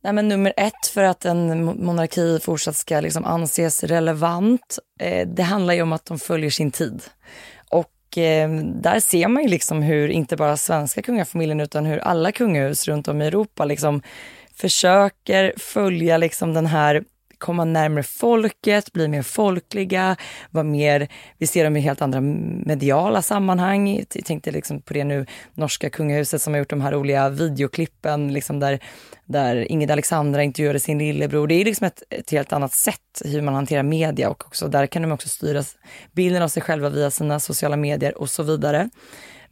Nej, 0.00 0.12
men 0.12 0.28
nummer 0.28 0.52
ett 0.56 0.86
för 0.86 1.02
att 1.02 1.24
en 1.24 1.64
monarki 1.64 2.38
fortsatt 2.42 2.76
ska 2.76 3.00
liksom 3.00 3.24
anses 3.24 3.84
relevant, 3.84 4.78
eh, 5.00 5.28
det 5.28 5.42
handlar 5.42 5.74
ju 5.74 5.82
om 5.82 5.92
att 5.92 6.04
de 6.04 6.18
följer 6.18 6.50
sin 6.50 6.70
tid. 6.70 7.02
Och 7.70 8.18
eh, 8.18 8.50
där 8.60 9.00
ser 9.00 9.28
man 9.28 9.42
ju 9.42 9.48
liksom 9.48 9.82
hur 9.82 10.08
inte 10.08 10.36
bara 10.36 10.56
svenska 10.56 11.02
kungafamiljen 11.02 11.60
utan 11.60 11.86
hur 11.86 11.98
alla 11.98 12.32
kungahus 12.32 12.88
runt 12.88 13.08
om 13.08 13.22
i 13.22 13.26
Europa 13.26 13.64
liksom 13.64 14.02
försöker 14.54 15.54
följa 15.56 16.16
liksom 16.16 16.54
den 16.54 16.66
här 16.66 17.04
komma 17.44 17.64
närmare 17.64 18.02
folket, 18.02 18.92
bli 18.92 19.08
mer 19.08 19.22
folkliga, 19.22 20.16
vara 20.50 20.64
mer, 20.64 21.08
vi 21.38 21.46
ser 21.46 21.64
dem 21.64 21.76
i 21.76 21.80
helt 21.80 22.02
andra 22.02 22.20
mediala 22.20 23.22
sammanhang. 23.22 24.04
Jag 24.14 24.24
tänkte 24.24 24.50
liksom 24.50 24.80
på 24.82 24.94
det 24.94 25.04
nu, 25.04 25.26
norska 25.54 25.90
kungahuset 25.90 26.42
som 26.42 26.52
har 26.52 26.58
gjort 26.58 26.70
de 26.70 26.80
här 26.80 26.92
roliga 26.92 27.28
videoklippen 27.28 28.32
liksom 28.32 28.60
där, 28.60 28.78
där 29.24 29.72
Ingrid 29.72 29.90
Alexandra 29.90 30.42
intervjuade 30.42 30.80
sin 30.80 30.98
lillebror. 30.98 31.46
Det 31.46 31.54
är 31.54 31.64
liksom 31.64 31.86
ett, 31.86 32.02
ett 32.10 32.30
helt 32.30 32.52
annat 32.52 32.72
sätt 32.72 33.22
hur 33.24 33.42
man 33.42 33.54
hanterar 33.54 33.82
media 33.82 34.30
och 34.30 34.46
också, 34.46 34.68
där 34.68 34.86
kan 34.86 35.02
de 35.02 35.12
också 35.12 35.28
styra 35.28 35.62
bilden 36.12 36.42
av 36.42 36.48
sig 36.48 36.62
själva 36.62 36.88
via 36.88 37.10
sina 37.10 37.40
sociala 37.40 37.76
medier 37.76 38.18
och 38.18 38.30
så 38.30 38.42
vidare. 38.42 38.88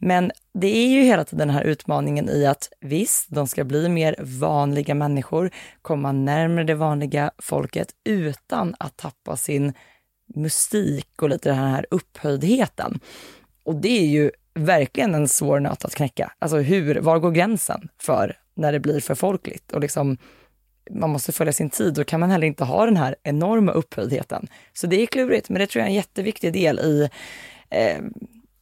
Men 0.05 0.31
det 0.53 0.67
är 0.67 0.87
ju 0.87 1.01
hela 1.01 1.23
tiden 1.23 1.47
den 1.47 1.55
här 1.55 1.63
utmaningen 1.63 2.29
i 2.29 2.45
att 2.45 2.69
visst, 2.79 3.25
de 3.29 3.47
ska 3.47 3.63
bli 3.63 3.89
mer 3.89 4.15
vanliga 4.19 4.95
människor, 4.95 5.49
komma 5.81 6.11
närmare 6.11 6.63
det 6.63 6.75
vanliga 6.75 7.31
folket 7.37 7.87
utan 8.03 8.75
att 8.79 8.97
tappa 8.97 9.37
sin 9.37 9.73
mystik 10.35 11.21
och 11.21 11.29
lite 11.29 11.49
den 11.49 11.57
här 11.57 11.85
upphöjdheten. 11.91 12.99
Och 13.63 13.75
det 13.75 13.99
är 13.99 14.05
ju 14.05 14.31
verkligen 14.53 15.15
en 15.15 15.27
svår 15.27 15.59
nöt 15.59 15.85
att 15.85 15.95
knäcka. 15.95 16.31
Alltså 16.39 16.57
hur, 16.57 16.95
var 16.95 17.19
går 17.19 17.31
gränsen 17.31 17.89
för 17.97 18.37
när 18.53 18.71
det 18.71 18.79
blir 18.79 18.99
för 18.99 19.15
folkligt? 19.15 19.71
Och 19.71 19.81
liksom, 19.81 20.17
man 20.91 21.09
måste 21.09 21.31
följa 21.31 21.53
sin 21.53 21.69
tid, 21.69 21.93
då 21.93 22.03
kan 22.03 22.19
man 22.19 22.31
heller 22.31 22.47
inte 22.47 22.63
ha 22.63 22.85
den 22.85 22.97
här 22.97 23.15
enorma 23.23 23.71
upphöjdheten. 23.71 24.47
Så 24.73 24.87
det 24.87 25.01
är 25.01 25.05
klurigt, 25.05 25.49
men 25.49 25.59
det 25.59 25.67
tror 25.67 25.79
jag 25.79 25.85
är 25.85 25.89
en 25.89 25.95
jätteviktig 25.95 26.53
del 26.53 26.79
i 26.79 27.09
eh, 27.69 27.99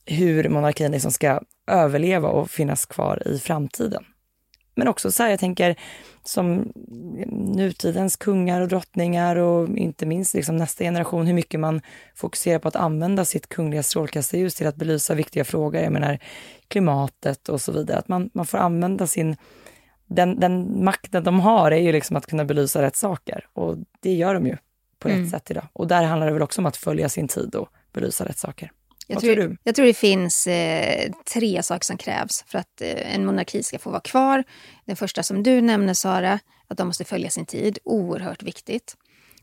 hur 0.06 0.50
monarkin 0.50 0.92
liksom 0.92 1.12
ska 1.12 1.42
överleva 1.68 2.30
och 2.30 2.50
finnas 2.50 2.86
kvar 2.86 3.28
i 3.28 3.40
framtiden. 3.40 4.04
Men 4.76 4.88
också 4.88 5.12
så 5.12 5.24
här, 5.24 5.30
jag 5.30 5.40
tänker 5.40 5.76
som 6.24 6.72
nutidens 7.56 8.16
kungar 8.16 8.62
och 8.62 8.68
drottningar 8.68 9.36
och 9.36 9.78
inte 9.78 10.06
minst 10.06 10.34
liksom 10.34 10.58
nästa 10.58 10.84
generation, 10.84 11.28
hur 11.28 11.34
mycket 11.34 11.60
man 11.60 11.82
fokuserar 12.16 12.60
på 12.60 12.68
att 12.68 12.76
använda 12.76 13.26
sitt 13.26 13.50
kungliga 13.50 13.84
strålkastarljus 13.84 14.56
till 14.56 14.68
att 14.68 14.76
belysa 14.76 15.14
viktiga 15.14 15.44
frågor. 15.44 15.82
Jag 15.82 15.94
menar 15.94 16.20
klimatet 16.68 17.50
och 17.50 17.62
så 17.62 17.72
vidare. 17.72 17.98
Att 17.98 18.08
man, 18.08 18.30
man 18.34 18.46
får 18.46 18.58
använda 18.58 19.08
sin, 19.08 19.36
den, 20.06 20.40
den 20.40 20.84
makten 20.84 21.24
de 21.24 21.40
har 21.40 21.72
är 21.72 21.82
ju 21.82 21.92
liksom 21.92 22.16
att 22.16 22.26
kunna 22.26 22.46
belysa 22.46 22.82
rätt 22.82 22.96
saker 22.96 23.48
och 23.54 23.78
det 24.00 24.14
gör 24.14 24.34
de 24.34 24.48
ju 24.48 24.58
på 25.00 25.10
rätt 25.10 25.30
sätt 25.30 25.52
idag. 25.52 25.68
Och 25.74 25.88
där 25.88 26.04
handlar 26.04 26.28
det 26.28 26.34
väl 26.34 26.42
också 26.42 26.62
om 26.62 26.66
att 26.66 26.78
följa 26.78 27.10
sin 27.10 27.28
tid 27.28 27.56
och 27.56 27.70
belysa 27.94 28.26
rätt 28.26 28.38
saker. 28.38 28.72
Jag 29.12 29.16
Vad 29.16 29.24
tror, 29.24 29.36
tror 29.36 29.48
du? 29.48 29.58
jag 29.64 29.76
tror 29.76 29.86
det 29.86 29.94
finns 29.94 30.48
eh, 30.48 31.12
tre 31.34 31.64
saker 31.64 31.86
som 31.86 31.98
krävs 31.98 32.44
för 32.48 32.60
att 32.60 32.82
eh, 32.82 33.16
en 33.16 33.26
monarki 33.26 33.64
ska 33.64 33.80
få 33.80 33.90
vara 33.90 34.02
kvar. 34.02 34.44
Den 34.86 34.96
första 34.96 35.24
som 35.24 35.44
du 35.44 35.62
nämner, 35.62 35.94
Sara, 35.94 36.40
att 36.68 36.78
de 36.78 36.88
måste 36.88 37.04
följa 37.04 37.30
sin 37.30 37.46
tid. 37.46 37.78
Oerhört 37.84 38.44
viktigt. 38.44 38.96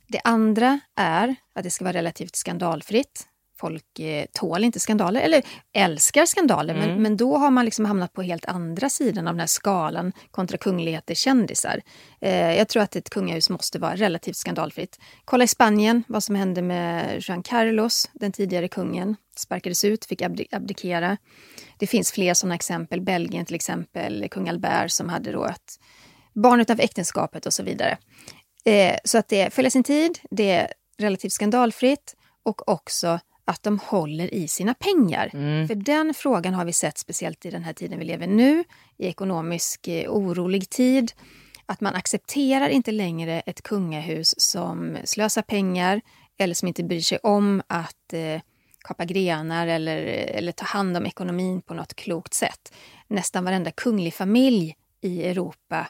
Det 0.07 0.21
andra 0.25 0.81
är 0.97 1.37
att 1.55 1.65
det 1.65 1.71
ska 1.71 1.85
vara 1.85 1.95
relativt 1.95 2.37
skandalfritt. 2.37 3.27
Folk 3.61 3.99
eh, 3.99 4.25
tål 4.33 4.65
inte 4.65 4.81
skandaler, 4.81 5.21
eller 5.21 5.43
älskar 5.77 6.27
skandaler, 6.27 6.75
Mm. 6.75 6.89
men, 6.89 7.03
men 7.03 7.17
då 7.17 7.37
har 7.37 7.51
man 7.51 7.65
liksom 7.65 7.85
hamnat 7.85 8.13
på 8.13 8.23
helt 8.23 8.45
andra 8.45 8.89
sidan 8.89 9.27
av 9.29 9.35
den 9.35 9.41
här 9.41 9.47
skalan 9.47 10.13
kontra 10.31 10.59
kungligheter, 10.59 11.15
kändisar. 11.15 11.81
Eh, 12.21 12.57
jag 12.57 12.69
tror 12.69 12.83
att 12.83 12.97
ett 12.97 13.11
kungahus 13.11 13.51
måste 13.51 13.79
vara 13.79 13.97
relativt 13.97 14.37
skandalfritt. 14.37 14.99
Kolla 15.25 15.45
i 15.45 15.49
Spanien, 15.49 16.05
vad 16.09 16.23
som 16.23 16.35
hände 16.35 16.63
med 16.63 17.19
Juan 17.29 17.43
Carlos, 17.43 18.11
den 18.13 18.33
tidigare 18.33 18.69
kungen. 18.69 19.17
Sparkades 19.37 19.85
ut, 19.85 20.05
fick 20.05 20.23
abdi- 20.23 20.47
abdikera. 20.53 21.17
Det 21.79 21.87
finns 21.87 22.13
fler 22.13 22.35
sådana 22.35 22.55
exempel. 22.55 23.01
Belgien 23.01 23.45
till 23.47 23.55
exempel, 23.55 24.29
kung 24.31 24.49
Albert 24.49 24.91
som 24.91 25.09
hade 25.09 25.33
då 25.33 25.45
ett 25.45 25.79
barn 26.35 26.61
utanför 26.61 26.85
äktenskapet 26.85 27.47
och 27.47 27.53
så 27.53 27.63
vidare. 27.63 27.99
Eh, 28.65 28.97
så 29.05 29.19
att 29.19 29.29
det 29.29 29.55
följer 29.55 29.71
sin 29.71 29.83
tid, 29.85 30.19
det 30.31 30.51
är 30.51 30.73
relativt 30.99 31.33
skandalfritt 31.33 32.15
och 32.43 32.69
också 32.69 33.21
att 33.49 33.63
de 33.63 33.79
håller 33.79 34.35
i 34.35 34.49
sina 34.49 34.75
pengar. 34.75 35.29
För 35.67 35.75
den 35.75 36.15
frågan 36.15 36.55
har 36.55 36.65
vi 36.65 36.73
sett 36.73 36.99
speciellt 36.99 37.47
i 37.47 37.51
den 37.51 37.65
här 37.65 37.73
tiden 37.73 37.99
vi 37.99 38.05
lever 38.05 38.27
nu, 38.27 38.65
i 38.97 39.07
ekonomisk 39.07 39.89
eh, 39.89 40.11
orolig 40.11 40.71
tid. 40.71 41.13
Att 41.67 41.81
man 41.81 41.95
accepterar 41.95 42.69
inte 42.69 42.93
längre 42.93 43.41
ett 43.41 43.63
kungahus 43.63 44.35
som 44.39 44.99
slösar 45.05 45.43
pengar 45.43 46.01
eller 46.39 46.55
som 46.55 46.69
inte 46.69 46.85
bryr 46.85 47.01
sig 47.01 47.19
om 47.23 47.63
att 47.67 48.13
eh, 48.13 48.41
kapa 48.85 49.05
grenar 49.05 49.67
eller, 49.67 49.97
eller 50.07 50.53
ta 50.53 50.65
hand 50.65 50.97
om 50.97 51.07
ekonomin 51.07 51.63
på 51.63 51.75
något 51.75 51.95
klokt 51.95 52.35
sätt. 52.35 52.75
Nästan 53.07 53.45
varenda 53.45 53.71
kunglig 53.71 54.15
familj 54.15 54.75
i 55.01 55.25
Europa 55.25 55.89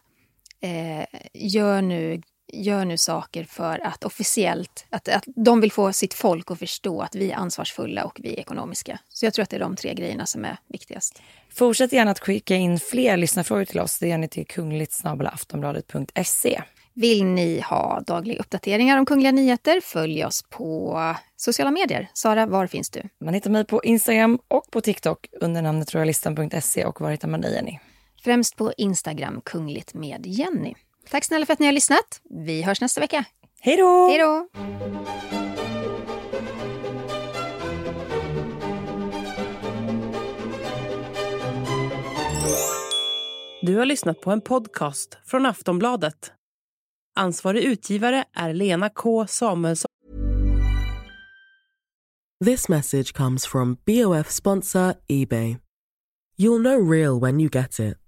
eh, 0.61 1.05
gör, 1.35 1.83
nu, 1.83 2.23
gör 2.53 2.85
nu 2.85 2.97
saker 2.97 3.45
för 3.45 3.87
att 3.87 4.05
officiellt, 4.05 4.87
att, 4.91 5.09
att 5.09 5.25
de 5.27 5.61
vill 5.61 5.73
få 5.73 5.93
sitt 5.93 6.15
folk 6.15 6.51
att 6.51 6.59
förstå 6.59 7.01
att 7.01 7.15
vi 7.15 7.31
är 7.31 7.37
ansvarsfulla 7.37 8.05
och 8.05 8.21
vi 8.23 8.35
är 8.35 8.39
ekonomiska. 8.39 8.99
Så 9.09 9.27
jag 9.27 9.35
tror 9.35 9.43
att 9.43 9.51
det 9.51 9.57
är 9.57 9.61
de 9.61 9.77
tre 9.77 9.95
grejerna 9.95 10.27
som 10.27 10.45
är 10.45 10.57
viktigast. 10.67 11.23
Fortsätt 11.51 11.93
gärna 11.93 12.11
att 12.11 12.19
skicka 12.19 12.57
in 12.57 12.81
fler 12.81 13.17
lyssnarfrågor 13.17 13.65
till 13.65 13.81
oss. 13.81 13.99
Det 13.99 14.09
gör 14.09 14.19
ni 14.19 14.29
till 14.29 14.47
kungligt.aftonbladet.se. 14.47 16.63
Vill 16.95 17.25
ni 17.25 17.61
ha 17.61 18.03
dagliga 18.07 18.41
uppdateringar 18.41 18.99
om 18.99 19.07
kungliga 19.07 19.33
nyheter, 19.33 19.81
följ 19.81 20.25
oss 20.25 20.45
på 20.51 21.01
sociala 21.37 21.71
medier. 21.71 22.09
Sara, 22.15 22.47
var 22.47 22.67
finns 22.67 22.91
du? 22.91 23.03
Man 23.21 23.35
hittar 23.35 23.51
mig 23.51 23.65
på 23.65 23.85
Instagram 23.85 24.39
och 24.49 24.71
på 24.71 24.81
TikTok 24.81 25.29
under 25.33 25.63
namnet 25.63 25.95
royalistan.se 25.95 26.85
och 26.85 27.01
var 27.01 27.11
hittar 27.11 27.29
man 27.29 27.41
dig 27.41 27.55
Jenny? 27.55 27.79
Främst 28.25 28.57
på 28.57 28.73
Instagram, 28.77 29.41
kungligt 29.45 29.95
med 29.95 30.27
Jenny. 30.27 30.75
Tack 31.11 31.25
snälla 31.25 31.47
för 31.47 31.53
att 31.53 31.59
ni 31.59 31.67
har 31.67 31.73
lyssnat. 31.73 32.21
Vi 32.31 32.63
hörs 32.63 32.81
nästa 32.81 33.01
vecka. 33.01 33.25
Hej 33.61 33.77
då! 33.77 34.09
Hej 34.09 34.19
då! 34.19 34.49
Du 43.63 43.77
har 43.77 43.87
lyssnat 43.87 44.21
på 44.21 44.31
en 44.31 44.41
podcast 44.41 45.19
från 45.27 45.47
Aftonbladet. 45.47 46.33
Ansvarig 47.17 47.63
utgivare 47.63 48.25
är 48.35 48.55
Lena 48.55 48.91
K 48.91 49.27
Samuelsson. 49.27 49.89
This 52.45 52.69
message 52.69 53.13
comes 53.15 53.47
from 53.47 53.77
BOF 53.87 54.31
sponsor 54.31 54.95
eBay. 55.09 55.57
You'll 56.39 56.63
know 56.63 56.91
real 56.91 57.21
when 57.21 57.41
you 57.41 57.51
get 57.53 57.81
it. 57.81 58.08